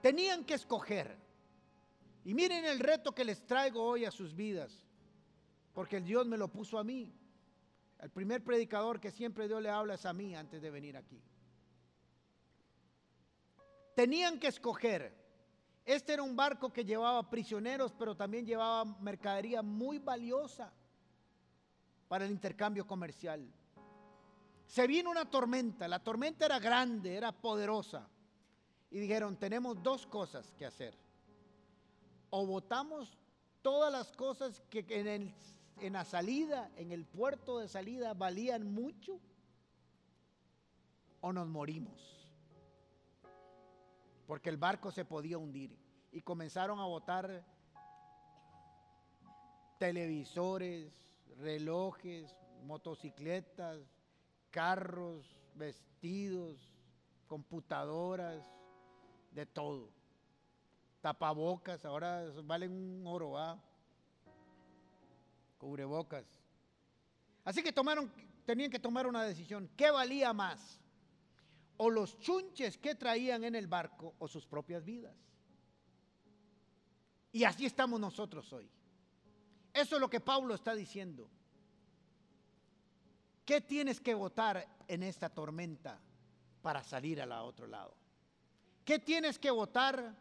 Tenían 0.00 0.44
que 0.44 0.54
escoger 0.54 1.16
y 2.24 2.34
miren 2.34 2.64
el 2.64 2.80
reto 2.80 3.14
que 3.14 3.24
les 3.24 3.46
traigo 3.46 3.82
hoy 3.82 4.04
a 4.04 4.10
sus 4.10 4.34
vidas, 4.34 4.86
porque 5.72 5.98
el 5.98 6.04
Dios 6.04 6.26
me 6.26 6.36
lo 6.36 6.48
puso 6.48 6.78
a 6.78 6.84
mí. 6.84 7.12
El 7.98 8.10
primer 8.10 8.42
predicador 8.42 8.98
que 8.98 9.10
siempre 9.10 9.46
Dios 9.46 9.62
le 9.62 9.68
habla 9.68 9.94
es 9.94 10.06
a 10.06 10.12
mí 10.12 10.34
antes 10.34 10.60
de 10.62 10.70
venir 10.70 10.96
aquí. 10.96 11.22
Tenían 14.00 14.40
que 14.40 14.46
escoger. 14.46 15.14
Este 15.84 16.14
era 16.14 16.22
un 16.22 16.34
barco 16.34 16.72
que 16.72 16.86
llevaba 16.86 17.28
prisioneros, 17.28 17.92
pero 17.92 18.16
también 18.16 18.46
llevaba 18.46 18.82
mercadería 18.98 19.60
muy 19.60 19.98
valiosa 19.98 20.72
para 22.08 22.24
el 22.24 22.30
intercambio 22.30 22.86
comercial. 22.86 23.46
Se 24.66 24.86
vino 24.86 25.10
una 25.10 25.26
tormenta, 25.28 25.86
la 25.86 26.02
tormenta 26.02 26.46
era 26.46 26.58
grande, 26.58 27.14
era 27.14 27.30
poderosa. 27.30 28.08
Y 28.90 29.00
dijeron, 29.00 29.36
tenemos 29.36 29.82
dos 29.82 30.06
cosas 30.06 30.50
que 30.56 30.64
hacer 30.64 30.96
o 32.30 32.46
votamos 32.46 33.18
todas 33.60 33.92
las 33.92 34.12
cosas 34.12 34.62
que 34.70 34.82
en, 34.88 35.34
en 35.78 35.92
la 35.92 36.06
salida, 36.06 36.70
en 36.76 36.90
el 36.90 37.04
puerto 37.04 37.58
de 37.58 37.68
salida, 37.68 38.14
valían 38.14 38.72
mucho, 38.72 39.20
o 41.20 41.34
nos 41.34 41.48
morimos. 41.48 42.19
Porque 44.30 44.48
el 44.48 44.58
barco 44.58 44.92
se 44.92 45.04
podía 45.04 45.38
hundir. 45.38 45.76
Y 46.12 46.22
comenzaron 46.22 46.78
a 46.78 46.84
votar 46.84 47.44
televisores, 49.76 50.92
relojes, 51.36 52.36
motocicletas, 52.62 53.80
carros, 54.52 55.36
vestidos, 55.56 56.72
computadoras, 57.26 58.44
de 59.32 59.46
todo 59.46 59.90
tapabocas, 61.00 61.84
ahora 61.84 62.24
valen 62.44 62.72
un 62.72 63.06
oro, 63.06 63.36
¿ah? 63.36 63.58
Cubrebocas. 65.58 66.24
Así 67.44 67.64
que 67.64 67.72
tomaron, 67.72 68.12
tenían 68.46 68.70
que 68.70 68.78
tomar 68.78 69.08
una 69.08 69.24
decisión. 69.24 69.68
¿Qué 69.76 69.90
valía 69.90 70.32
más? 70.32 70.80
O 71.82 71.88
los 71.88 72.18
chunches 72.18 72.76
que 72.76 72.94
traían 72.94 73.44
en 73.44 73.54
el 73.54 73.66
barco 73.66 74.14
o 74.18 74.28
sus 74.28 74.46
propias 74.46 74.84
vidas. 74.84 75.16
Y 77.32 77.44
así 77.44 77.64
estamos 77.64 77.98
nosotros 77.98 78.52
hoy. 78.52 78.68
Eso 79.72 79.94
es 79.94 80.00
lo 80.00 80.10
que 80.10 80.20
Pablo 80.20 80.54
está 80.54 80.74
diciendo. 80.74 81.30
¿Qué 83.46 83.60
tienes 83.60 84.00
que 84.00 84.14
votar 84.14 84.66
en 84.86 85.02
esta 85.02 85.30
tormenta 85.30 85.98
para 86.60 86.82
salir 86.82 87.20
al 87.20 87.32
otro 87.32 87.66
lado? 87.66 87.94
¿Qué 88.84 88.98
tienes 88.98 89.38
que 89.38 89.50
votar 89.50 90.14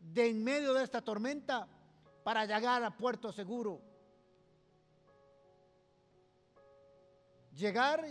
de 0.00 0.30
en 0.30 0.42
medio 0.42 0.72
de 0.74 0.82
esta 0.84 1.02
tormenta 1.02 1.68
para 2.24 2.46
llegar 2.46 2.82
a 2.82 2.96
puerto 2.96 3.32
seguro. 3.32 3.80
Llegar 7.54 8.04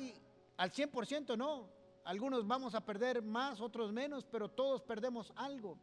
al 0.57 0.71
100% 0.71 1.37
no. 1.37 1.78
Algunos 2.09 2.47
vamos 2.47 2.73
a 2.73 2.83
perder 2.83 3.21
más, 3.21 3.61
otros 3.61 3.91
menos, 3.93 4.25
pero 4.25 4.49
todos 4.49 4.81
perdemos 4.81 5.31
algo. 5.35 5.77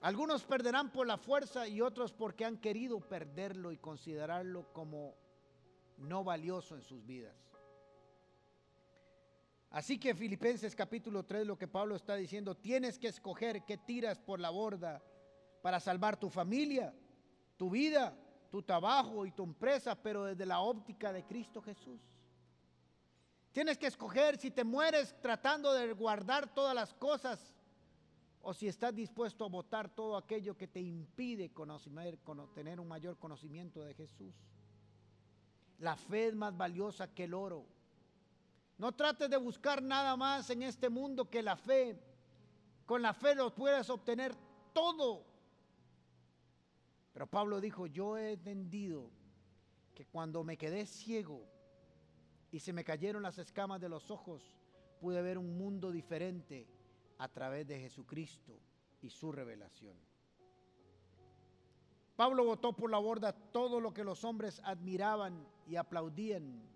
Algunos 0.00 0.42
perderán 0.42 0.90
por 0.90 1.06
la 1.06 1.18
fuerza 1.18 1.68
y 1.68 1.80
otros 1.80 2.12
porque 2.12 2.44
han 2.44 2.58
querido 2.58 2.98
perderlo 2.98 3.70
y 3.70 3.76
considerarlo 3.76 4.72
como 4.72 5.14
no 5.98 6.24
valioso 6.24 6.74
en 6.74 6.82
sus 6.82 7.06
vidas. 7.06 7.36
Así 9.70 10.00
que 10.00 10.16
Filipenses 10.16 10.74
capítulo 10.74 11.24
3, 11.24 11.46
lo 11.46 11.56
que 11.56 11.68
Pablo 11.68 11.94
está 11.94 12.16
diciendo, 12.16 12.56
tienes 12.56 12.98
que 12.98 13.06
escoger 13.06 13.64
qué 13.64 13.78
tiras 13.78 14.18
por 14.18 14.40
la 14.40 14.50
borda 14.50 15.00
para 15.62 15.78
salvar 15.78 16.18
tu 16.18 16.28
familia, 16.28 16.92
tu 17.56 17.70
vida, 17.70 18.18
tu 18.50 18.64
trabajo 18.64 19.26
y 19.26 19.30
tu 19.30 19.44
empresa, 19.44 19.94
pero 19.94 20.24
desde 20.24 20.44
la 20.44 20.58
óptica 20.58 21.12
de 21.12 21.24
Cristo 21.24 21.62
Jesús. 21.62 22.00
Tienes 23.56 23.78
que 23.78 23.86
escoger 23.86 24.36
si 24.36 24.50
te 24.50 24.64
mueres 24.64 25.16
tratando 25.22 25.72
de 25.72 25.90
guardar 25.94 26.52
todas 26.52 26.74
las 26.74 26.92
cosas 26.92 27.54
o 28.42 28.52
si 28.52 28.68
estás 28.68 28.94
dispuesto 28.94 29.46
a 29.46 29.48
votar 29.48 29.88
todo 29.88 30.18
aquello 30.18 30.58
que 30.58 30.68
te 30.68 30.82
impide 30.82 31.54
conocer, 31.54 32.18
tener 32.54 32.78
un 32.80 32.86
mayor 32.86 33.16
conocimiento 33.16 33.82
de 33.82 33.94
Jesús. 33.94 34.34
La 35.78 35.96
fe 35.96 36.26
es 36.26 36.34
más 36.34 36.54
valiosa 36.54 37.14
que 37.14 37.24
el 37.24 37.32
oro. 37.32 37.64
No 38.76 38.92
trates 38.92 39.30
de 39.30 39.38
buscar 39.38 39.82
nada 39.82 40.18
más 40.18 40.50
en 40.50 40.62
este 40.62 40.90
mundo 40.90 41.30
que 41.30 41.42
la 41.42 41.56
fe. 41.56 41.98
Con 42.84 43.00
la 43.00 43.14
fe 43.14 43.34
lo 43.34 43.54
puedes 43.54 43.88
obtener 43.88 44.36
todo. 44.74 45.24
Pero 47.14 47.26
Pablo 47.26 47.58
dijo, 47.62 47.86
yo 47.86 48.18
he 48.18 48.32
entendido 48.32 49.10
que 49.94 50.04
cuando 50.04 50.44
me 50.44 50.58
quedé 50.58 50.84
ciego 50.84 51.55
y 52.56 52.58
se 52.58 52.72
me 52.72 52.84
cayeron 52.84 53.22
las 53.22 53.36
escamas 53.36 53.82
de 53.82 53.90
los 53.90 54.10
ojos, 54.10 54.42
pude 54.98 55.20
ver 55.20 55.36
un 55.36 55.58
mundo 55.58 55.90
diferente 55.90 56.66
a 57.18 57.28
través 57.28 57.66
de 57.66 57.78
Jesucristo 57.78 58.58
y 59.02 59.10
su 59.10 59.30
revelación. 59.30 59.94
Pablo 62.16 62.46
votó 62.46 62.72
por 62.72 62.90
la 62.90 62.96
borda 62.96 63.34
todo 63.34 63.78
lo 63.78 63.92
que 63.92 64.04
los 64.04 64.24
hombres 64.24 64.62
admiraban 64.64 65.46
y 65.66 65.76
aplaudían 65.76 66.66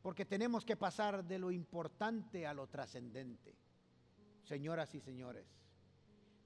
porque 0.00 0.24
tenemos 0.24 0.64
que 0.64 0.78
pasar 0.78 1.22
de 1.22 1.38
lo 1.38 1.50
importante 1.50 2.46
a 2.46 2.54
lo 2.54 2.66
trascendente, 2.66 3.54
señoras 4.42 4.94
y 4.94 5.00
señores. 5.00 5.46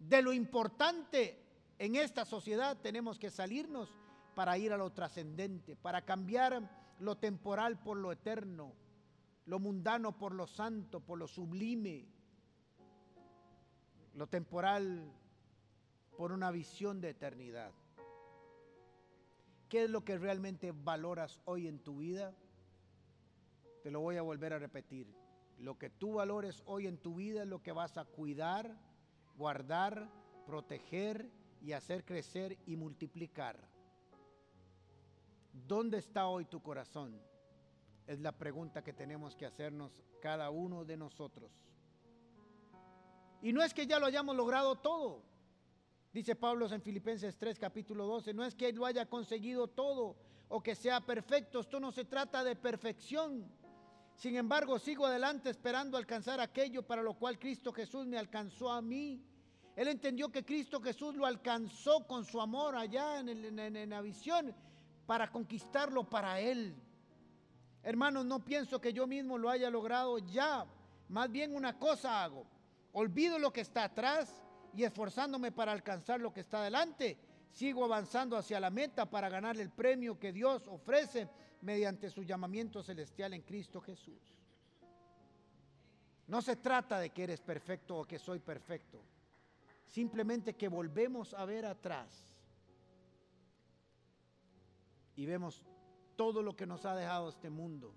De 0.00 0.20
lo 0.20 0.32
importante 0.32 1.38
en 1.78 1.94
esta 1.94 2.24
sociedad 2.24 2.76
tenemos 2.82 3.20
que 3.20 3.30
salirnos 3.30 3.88
para 4.34 4.58
ir 4.58 4.72
a 4.72 4.76
lo 4.76 4.90
trascendente, 4.90 5.76
para 5.76 6.04
cambiar 6.04 6.85
lo 7.00 7.16
temporal 7.16 7.78
por 7.78 7.96
lo 7.96 8.12
eterno, 8.12 8.72
lo 9.46 9.58
mundano 9.58 10.16
por 10.16 10.34
lo 10.34 10.46
santo, 10.46 11.00
por 11.00 11.18
lo 11.18 11.28
sublime, 11.28 12.06
lo 14.14 14.26
temporal 14.26 15.12
por 16.16 16.32
una 16.32 16.50
visión 16.50 17.00
de 17.00 17.10
eternidad. 17.10 17.72
¿Qué 19.68 19.84
es 19.84 19.90
lo 19.90 20.04
que 20.04 20.16
realmente 20.16 20.72
valoras 20.72 21.40
hoy 21.44 21.66
en 21.66 21.80
tu 21.80 21.98
vida? 21.98 22.34
Te 23.82 23.90
lo 23.90 24.00
voy 24.00 24.16
a 24.16 24.22
volver 24.22 24.52
a 24.52 24.58
repetir. 24.58 25.12
Lo 25.58 25.78
que 25.78 25.90
tú 25.90 26.14
valores 26.14 26.62
hoy 26.66 26.86
en 26.86 26.98
tu 26.98 27.16
vida 27.16 27.42
es 27.42 27.48
lo 27.48 27.62
que 27.62 27.72
vas 27.72 27.98
a 27.98 28.04
cuidar, 28.04 28.76
guardar, 29.36 30.08
proteger 30.46 31.30
y 31.60 31.72
hacer 31.72 32.04
crecer 32.04 32.58
y 32.66 32.76
multiplicar. 32.76 33.75
¿Dónde 35.66 35.98
está 35.98 36.28
hoy 36.28 36.44
tu 36.44 36.62
corazón? 36.62 37.20
Es 38.06 38.20
la 38.20 38.30
pregunta 38.30 38.84
que 38.84 38.92
tenemos 38.92 39.34
que 39.34 39.46
hacernos 39.46 40.00
cada 40.20 40.50
uno 40.50 40.84
de 40.84 40.96
nosotros. 40.96 41.50
Y 43.42 43.52
no 43.52 43.62
es 43.62 43.74
que 43.74 43.86
ya 43.86 43.98
lo 43.98 44.06
hayamos 44.06 44.36
logrado 44.36 44.76
todo. 44.76 45.22
Dice 46.12 46.36
Pablo 46.36 46.72
en 46.72 46.80
Filipenses 46.80 47.36
3, 47.36 47.58
capítulo 47.58 48.06
12, 48.06 48.32
no 48.32 48.44
es 48.44 48.54
que 48.54 48.72
lo 48.72 48.86
haya 48.86 49.06
conseguido 49.06 49.66
todo 49.66 50.16
o 50.48 50.62
que 50.62 50.76
sea 50.76 51.00
perfecto, 51.00 51.58
esto 51.58 51.80
no 51.80 51.90
se 51.90 52.04
trata 52.04 52.44
de 52.44 52.54
perfección. 52.54 53.44
Sin 54.14 54.36
embargo, 54.36 54.78
sigo 54.78 55.04
adelante 55.04 55.50
esperando 55.50 55.96
alcanzar 55.96 56.40
aquello 56.40 56.86
para 56.86 57.02
lo 57.02 57.14
cual 57.14 57.40
Cristo 57.40 57.72
Jesús 57.72 58.06
me 58.06 58.16
alcanzó 58.16 58.70
a 58.70 58.80
mí. 58.80 59.20
Él 59.74 59.88
entendió 59.88 60.30
que 60.30 60.44
Cristo 60.44 60.80
Jesús 60.80 61.16
lo 61.16 61.26
alcanzó 61.26 62.06
con 62.06 62.24
su 62.24 62.40
amor 62.40 62.76
allá 62.76 63.18
en, 63.18 63.28
en 63.58 63.90
la 63.90 64.00
visión 64.00 64.54
para 65.06 65.30
conquistarlo 65.30 66.04
para 66.04 66.40
Él. 66.40 66.74
Hermanos, 67.82 68.26
no 68.26 68.44
pienso 68.44 68.80
que 68.80 68.92
yo 68.92 69.06
mismo 69.06 69.38
lo 69.38 69.48
haya 69.48 69.70
logrado 69.70 70.18
ya. 70.18 70.66
Más 71.08 71.30
bien 71.30 71.54
una 71.54 71.78
cosa 71.78 72.24
hago. 72.24 72.44
Olvido 72.92 73.38
lo 73.38 73.52
que 73.52 73.60
está 73.60 73.84
atrás 73.84 74.42
y 74.74 74.82
esforzándome 74.82 75.52
para 75.52 75.72
alcanzar 75.72 76.20
lo 76.20 76.32
que 76.32 76.40
está 76.40 76.58
adelante. 76.58 77.16
Sigo 77.52 77.84
avanzando 77.84 78.36
hacia 78.36 78.58
la 78.58 78.70
meta 78.70 79.08
para 79.08 79.28
ganar 79.28 79.56
el 79.56 79.70
premio 79.70 80.18
que 80.18 80.32
Dios 80.32 80.66
ofrece 80.66 81.28
mediante 81.62 82.10
su 82.10 82.22
llamamiento 82.22 82.82
celestial 82.82 83.34
en 83.34 83.42
Cristo 83.42 83.80
Jesús. 83.80 84.34
No 86.26 86.42
se 86.42 86.56
trata 86.56 86.98
de 86.98 87.10
que 87.10 87.22
eres 87.22 87.40
perfecto 87.40 87.98
o 87.98 88.04
que 88.04 88.18
soy 88.18 88.40
perfecto. 88.40 89.00
Simplemente 89.86 90.56
que 90.56 90.66
volvemos 90.66 91.32
a 91.34 91.44
ver 91.44 91.64
atrás 91.64 92.35
y 95.16 95.26
vemos 95.26 95.64
todo 96.14 96.42
lo 96.42 96.54
que 96.54 96.66
nos 96.66 96.84
ha 96.84 96.94
dejado 96.94 97.28
este 97.28 97.50
mundo. 97.50 97.94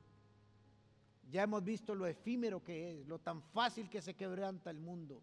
Ya 1.29 1.43
hemos 1.43 1.63
visto 1.63 1.93
lo 1.93 2.07
efímero 2.07 2.63
que 2.63 2.91
es, 2.91 3.07
lo 3.07 3.19
tan 3.19 3.41
fácil 3.41 3.89
que 3.89 4.01
se 4.01 4.15
quebranta 4.15 4.71
el 4.71 4.79
mundo 4.79 5.21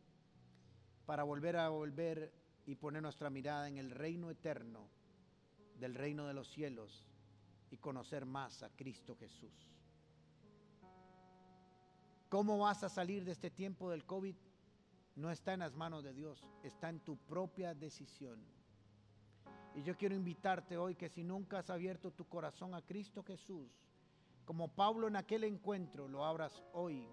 para 1.05 1.24
volver 1.24 1.57
a 1.57 1.68
volver 1.68 2.32
y 2.64 2.76
poner 2.76 3.03
nuestra 3.03 3.30
mirada 3.30 3.68
en 3.68 3.78
el 3.78 3.90
reino 3.90 4.30
eterno 4.30 4.88
del 5.78 5.94
reino 5.94 6.26
de 6.26 6.34
los 6.34 6.49
cielos 6.49 7.07
y 7.70 7.76
conocer 7.78 8.24
más 8.24 8.62
a 8.62 8.70
Cristo 8.70 9.16
Jesús. 9.16 9.72
¿Cómo 12.28 12.59
vas 12.59 12.82
a 12.82 12.88
salir 12.88 13.24
de 13.24 13.32
este 13.32 13.51
tiempo 13.51 13.90
del 13.90 14.05
COVID? 14.05 14.36
No 15.16 15.30
está 15.30 15.55
en 15.55 15.61
las 15.61 15.74
manos 15.74 16.03
de 16.05 16.12
Dios, 16.12 16.44
está 16.62 16.88
en 16.88 17.01
tu 17.01 17.16
propia 17.16 17.74
decisión. 17.74 18.55
Y 19.77 19.83
yo 19.83 19.95
quiero 19.95 20.14
invitarte 20.14 20.79
hoy 20.79 20.95
que 20.95 21.11
si 21.11 21.22
nunca 21.22 21.59
has 21.59 21.68
abierto 21.68 22.11
tu 22.11 22.27
corazón 22.27 22.74
a 22.74 22.81
Cristo 22.81 23.22
Jesús, 23.22 23.70
como 24.47 24.68
Pablo 24.68 25.07
en 25.07 25.16
aquel 25.16 25.45
encuentro, 25.45 26.09
lo 26.09 26.24
abras 26.24 26.62
hoy. 26.72 27.07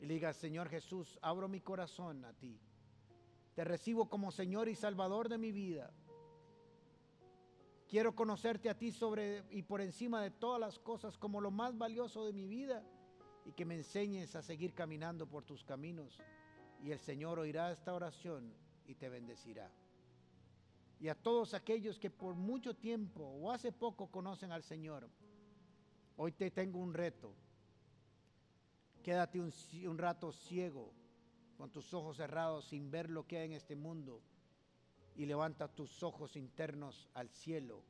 Y 0.00 0.06
digas, 0.06 0.36
Señor 0.36 0.68
Jesús, 0.68 1.18
abro 1.22 1.48
mi 1.48 1.62
corazón 1.62 2.26
a 2.26 2.34
ti. 2.34 2.60
Te 3.54 3.64
recibo 3.64 4.10
como 4.10 4.30
Señor 4.30 4.68
y 4.68 4.74
Salvador 4.74 5.30
de 5.30 5.38
mi 5.38 5.50
vida. 5.50 5.90
Quiero 7.88 8.14
conocerte 8.14 8.68
a 8.68 8.76
ti 8.76 8.92
sobre 8.92 9.42
y 9.50 9.62
por 9.62 9.80
encima 9.80 10.20
de 10.20 10.30
todas 10.30 10.60
las 10.60 10.78
cosas 10.78 11.16
como 11.16 11.40
lo 11.40 11.50
más 11.50 11.76
valioso 11.78 12.26
de 12.26 12.34
mi 12.34 12.46
vida 12.46 12.84
y 13.46 13.52
que 13.52 13.64
me 13.64 13.76
enseñes 13.76 14.36
a 14.36 14.42
seguir 14.42 14.74
caminando 14.74 15.26
por 15.26 15.44
tus 15.44 15.64
caminos. 15.64 16.20
Y 16.82 16.90
el 16.90 16.98
Señor 16.98 17.38
oirá 17.38 17.72
esta 17.72 17.94
oración 17.94 18.52
y 18.86 18.94
te 18.94 19.08
bendecirá 19.08 19.70
y 21.00 21.08
a 21.08 21.14
todos 21.14 21.54
aquellos 21.54 21.98
que 21.98 22.10
por 22.10 22.34
mucho 22.34 22.74
tiempo 22.74 23.24
o 23.24 23.50
hace 23.50 23.72
poco 23.72 24.08
conocen 24.08 24.52
al 24.52 24.62
Señor. 24.62 25.08
Hoy 26.16 26.32
te 26.32 26.50
tengo 26.50 26.78
un 26.78 26.92
reto. 26.92 27.34
Quédate 29.02 29.40
un, 29.40 29.50
un, 29.86 29.96
rato 29.96 30.30
ciego, 30.30 30.92
con 31.56 31.70
tus 31.70 31.94
ojos 31.94 32.18
cerrados, 32.18 32.66
sin 32.66 32.90
ver 32.90 33.08
lo 33.08 33.26
que 33.26 33.38
hay 33.38 33.46
en 33.46 33.52
este 33.54 33.76
mundo, 33.76 34.20
y 35.16 35.24
levanta 35.24 35.68
tus 35.68 36.02
ojos 36.02 36.36
internos 36.36 37.08
al 37.14 37.30
cielo 37.30 37.82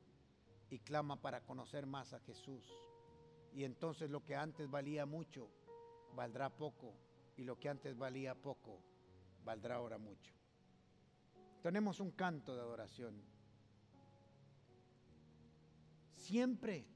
y 0.71 0.79
clama 0.79 1.21
para 1.21 1.41
conocer 1.41 1.87
más 1.87 2.13
a 2.13 2.21
Jesús. 2.21 2.65
Y 3.53 3.65
entonces 3.65 4.09
lo 4.09 4.25
que 4.25 4.37
antes 4.37 4.71
valía 4.71 5.05
mucho, 5.05 5.51
valdrá 6.15 6.49
poco, 6.49 6.95
y 7.37 7.43
lo 7.43 7.59
que 7.59 7.69
antes 7.69 7.99
valía 7.99 8.37
poco, 8.37 8.81
valdrá 9.45 9.75
ahora 9.75 9.99
mucho 9.99 10.40
tenemos 11.63 12.01
un 12.01 12.11
canto 12.11 12.55
de 12.55 12.61
adoración. 12.61 13.15
Siempre 16.13 16.87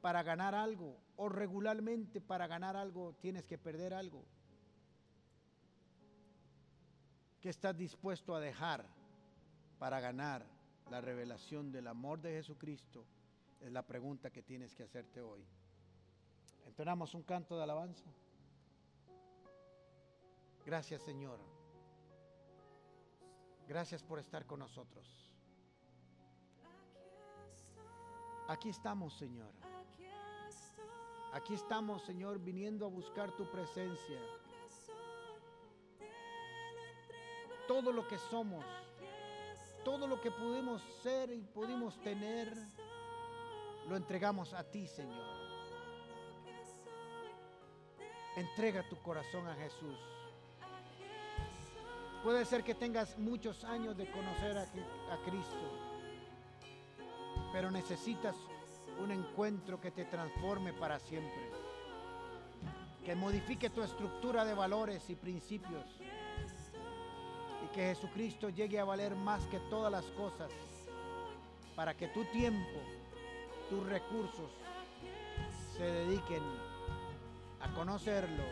para 0.00 0.22
ganar 0.22 0.54
algo 0.54 0.96
o 1.16 1.28
regularmente 1.28 2.20
para 2.20 2.46
ganar 2.46 2.76
algo 2.76 3.14
tienes 3.20 3.46
que 3.46 3.58
perder 3.58 3.94
algo. 3.94 4.24
¿Qué 7.40 7.50
estás 7.50 7.76
dispuesto 7.76 8.34
a 8.34 8.40
dejar 8.40 8.84
para 9.78 10.00
ganar 10.00 10.44
la 10.90 11.00
revelación 11.00 11.70
del 11.70 11.86
amor 11.86 12.20
de 12.20 12.32
Jesucristo? 12.32 13.04
Es 13.60 13.72
la 13.72 13.86
pregunta 13.86 14.30
que 14.30 14.42
tienes 14.42 14.74
que 14.74 14.84
hacerte 14.84 15.20
hoy. 15.20 15.44
Entonamos 16.66 17.14
un 17.14 17.22
canto 17.22 17.56
de 17.56 17.62
alabanza. 17.62 18.10
Gracias 20.64 21.02
Señor. 21.02 21.57
Gracias 23.68 24.02
por 24.02 24.18
estar 24.18 24.46
con 24.46 24.60
nosotros. 24.60 25.06
Aquí 28.48 28.70
estamos, 28.70 29.12
Señor. 29.18 29.52
Aquí 31.34 31.52
estamos, 31.52 32.02
Señor, 32.04 32.38
viniendo 32.38 32.86
a 32.86 32.88
buscar 32.88 33.30
tu 33.36 33.44
presencia. 33.50 34.20
Todo 37.66 37.92
lo 37.92 38.08
que 38.08 38.16
somos, 38.16 38.64
todo 39.84 40.06
lo 40.06 40.18
que 40.22 40.30
pudimos 40.30 40.80
ser 41.02 41.30
y 41.30 41.42
pudimos 41.42 42.00
tener, 42.02 42.50
lo 43.86 43.96
entregamos 43.96 44.54
a 44.54 44.64
ti, 44.64 44.86
Señor. 44.86 45.36
Entrega 48.34 48.88
tu 48.88 48.96
corazón 49.02 49.46
a 49.46 49.54
Jesús. 49.56 50.17
Puede 52.22 52.44
ser 52.44 52.64
que 52.64 52.74
tengas 52.74 53.16
muchos 53.16 53.62
años 53.64 53.96
de 53.96 54.10
conocer 54.10 54.58
a, 54.58 54.66
Cristo, 55.24 55.56
pero 57.52 57.70
necesitas 57.70 58.34
un 59.00 59.12
encuentro 59.12 59.80
que 59.80 59.92
te 59.92 60.04
transforme 60.04 60.72
para 60.72 60.98
siempre, 60.98 61.50
que 63.04 63.14
modifique 63.14 63.70
tu 63.70 63.82
estructura 63.82 64.44
de 64.44 64.52
valores 64.52 65.08
y 65.10 65.14
principios 65.14 65.86
y 67.64 67.68
que 67.72 67.94
Jesucristo 67.94 68.48
llegue 68.48 68.80
a 68.80 68.84
valer 68.84 69.14
más 69.14 69.46
que 69.46 69.60
todas 69.70 69.92
las 69.92 70.06
cosas 70.06 70.50
para 71.76 71.96
que 71.96 72.08
tu 72.08 72.24
tiempo, 72.24 72.80
tus 73.70 73.86
recursos 73.86 74.50
se 75.76 75.84
dediquen 75.84 76.42
a 77.60 77.72
conocerlo, 77.74 78.42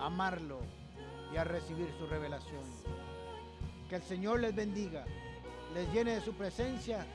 amarlo 0.00 0.85
y 1.32 1.36
a 1.36 1.44
recibir 1.44 1.92
su 1.98 2.06
revelación. 2.06 2.62
Que 3.88 3.96
el 3.96 4.02
Señor 4.02 4.40
les 4.40 4.54
bendiga, 4.54 5.04
les 5.74 5.92
llene 5.92 6.16
de 6.16 6.20
su 6.20 6.32
presencia 6.34 7.06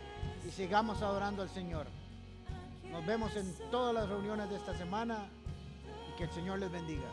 y 0.48 0.52
sigamos 0.52 1.02
adorando 1.02 1.42
al 1.42 1.50
Señor. 1.50 1.88
Nos 2.92 3.06
vemos 3.06 3.36
en 3.36 3.54
todas 3.70 3.94
las 3.94 4.10
reuniones 4.10 4.50
de 4.50 4.58
esta 4.58 4.78
semana 4.78 5.30
y 6.10 6.18
que 6.18 6.26
el 6.26 6.32
Señor 6.32 6.60
les 6.60 6.72
bendiga. 6.72 7.08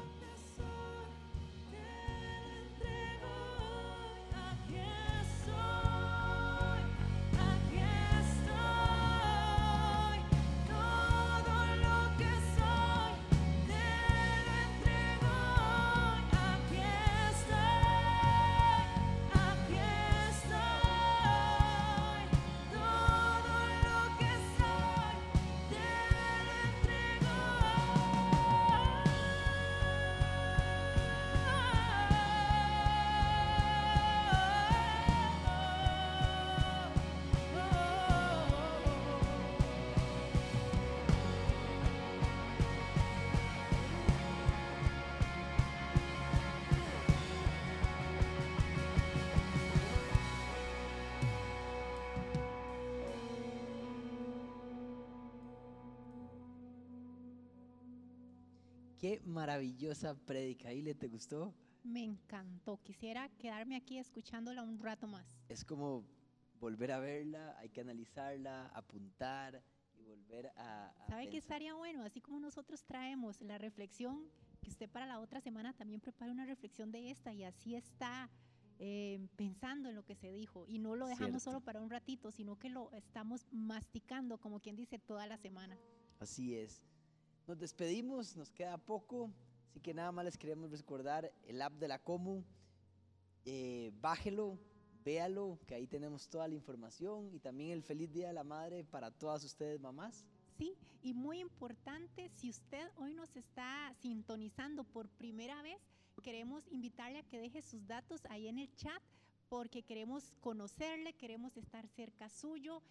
Qué 59.08 59.22
maravillosa 59.24 60.14
prédica. 60.26 60.70
¿Y 60.70 60.82
le 60.82 60.94
te 60.94 61.08
gustó? 61.08 61.54
Me 61.82 62.04
encantó. 62.04 62.78
Quisiera 62.82 63.30
quedarme 63.38 63.74
aquí 63.74 63.96
escuchándola 63.96 64.62
un 64.62 64.78
rato 64.78 65.06
más. 65.06 65.40
Es 65.48 65.64
como 65.64 66.04
volver 66.60 66.92
a 66.92 66.98
verla, 66.98 67.56
hay 67.58 67.70
que 67.70 67.80
analizarla, 67.80 68.66
apuntar 68.66 69.62
y 69.94 70.02
volver 70.02 70.48
a... 70.56 70.90
a 70.90 71.06
¿Sabe 71.06 71.30
qué 71.30 71.38
estaría 71.38 71.72
bueno? 71.72 72.02
Así 72.02 72.20
como 72.20 72.38
nosotros 72.38 72.84
traemos 72.84 73.40
la 73.40 73.56
reflexión, 73.56 74.28
que 74.60 74.68
usted 74.68 74.90
para 74.90 75.06
la 75.06 75.20
otra 75.20 75.40
semana 75.40 75.72
también 75.72 76.02
prepare 76.02 76.30
una 76.30 76.44
reflexión 76.44 76.92
de 76.92 77.10
esta 77.10 77.32
y 77.32 77.44
así 77.44 77.76
está 77.76 78.28
eh, 78.78 79.26
pensando 79.36 79.88
en 79.88 79.94
lo 79.94 80.04
que 80.04 80.16
se 80.16 80.30
dijo 80.30 80.66
y 80.68 80.80
no 80.80 80.96
lo 80.96 81.06
dejamos 81.06 81.42
Cierto. 81.42 81.50
solo 81.50 81.60
para 81.62 81.80
un 81.80 81.88
ratito, 81.88 82.30
sino 82.30 82.58
que 82.58 82.68
lo 82.68 82.92
estamos 82.92 83.46
masticando, 83.52 84.36
como 84.36 84.60
quien 84.60 84.76
dice, 84.76 84.98
toda 84.98 85.26
la 85.26 85.38
semana. 85.38 85.78
Así 86.20 86.54
es. 86.54 86.82
Nos 87.48 87.58
despedimos, 87.58 88.36
nos 88.36 88.52
queda 88.52 88.76
poco, 88.76 89.30
así 89.70 89.80
que 89.80 89.94
nada 89.94 90.12
más 90.12 90.26
les 90.26 90.36
queremos 90.36 90.70
recordar 90.70 91.32
el 91.46 91.62
app 91.62 91.72
de 91.78 91.88
la 91.88 91.98
Comu. 91.98 92.44
eh, 93.46 93.90
bájelo, 94.02 94.58
véalo, 95.02 95.58
que 95.66 95.74
ahí 95.74 95.86
tenemos 95.86 96.28
toda 96.28 96.46
la 96.46 96.54
información 96.54 97.32
y 97.32 97.40
también 97.40 97.70
el 97.70 97.82
feliz 97.82 98.12
Día 98.12 98.26
de 98.26 98.34
la 98.34 98.44
Madre 98.44 98.84
para 98.84 99.10
todas 99.10 99.42
ustedes 99.44 99.80
mamás. 99.80 100.26
Sí, 100.58 100.76
y 101.00 101.14
muy 101.14 101.38
importante, 101.38 102.28
si 102.28 102.50
usted 102.50 102.90
hoy 102.98 103.14
nos 103.14 103.34
está 103.34 103.94
sintonizando 104.02 104.84
por 104.84 105.08
primera 105.08 105.62
vez, 105.62 105.80
queremos 106.22 106.68
invitarle 106.70 107.20
a 107.20 107.22
que 107.22 107.40
deje 107.40 107.62
sus 107.62 107.86
datos 107.86 108.26
ahí 108.28 108.48
en 108.48 108.58
el 108.58 108.76
chat 108.76 109.02
porque 109.48 109.82
queremos 109.82 110.34
conocerle, 110.40 111.14
queremos 111.14 111.56
estar 111.56 111.88
cerca 111.88 112.28
suyo. 112.28 112.82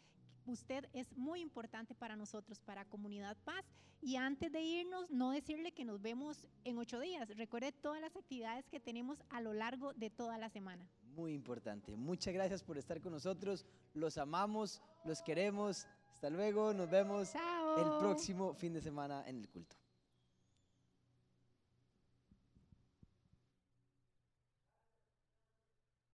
Usted 0.47 0.85
es 0.93 1.11
muy 1.17 1.41
importante 1.41 1.93
para 1.93 2.15
nosotros, 2.15 2.61
para 2.61 2.85
Comunidad 2.85 3.35
Paz. 3.43 3.65
Y 4.01 4.15
antes 4.15 4.49
de 4.51 4.61
irnos, 4.61 5.11
no 5.11 5.31
decirle 5.31 5.73
que 5.73 5.83
nos 5.83 6.01
vemos 6.01 6.47
en 6.63 6.77
ocho 6.77 7.01
días. 7.01 7.27
Recuerde 7.35 7.73
todas 7.73 7.99
las 7.99 8.15
actividades 8.15 8.65
que 8.69 8.79
tenemos 8.79 9.21
a 9.29 9.41
lo 9.41 9.53
largo 9.53 9.93
de 9.93 10.09
toda 10.09 10.37
la 10.37 10.49
semana. 10.49 10.87
Muy 11.15 11.33
importante. 11.33 11.95
Muchas 11.97 12.33
gracias 12.33 12.63
por 12.63 12.77
estar 12.77 13.01
con 13.01 13.11
nosotros. 13.11 13.65
Los 13.93 14.17
amamos, 14.17 14.81
los 15.03 15.21
queremos. 15.21 15.85
Hasta 16.13 16.29
luego, 16.29 16.73
nos 16.73 16.89
vemos 16.89 17.33
Chao. 17.33 17.77
el 17.77 17.99
próximo 17.99 18.53
fin 18.53 18.73
de 18.73 18.81
semana 18.81 19.27
en 19.27 19.39
el 19.39 19.49
culto. 19.49 19.75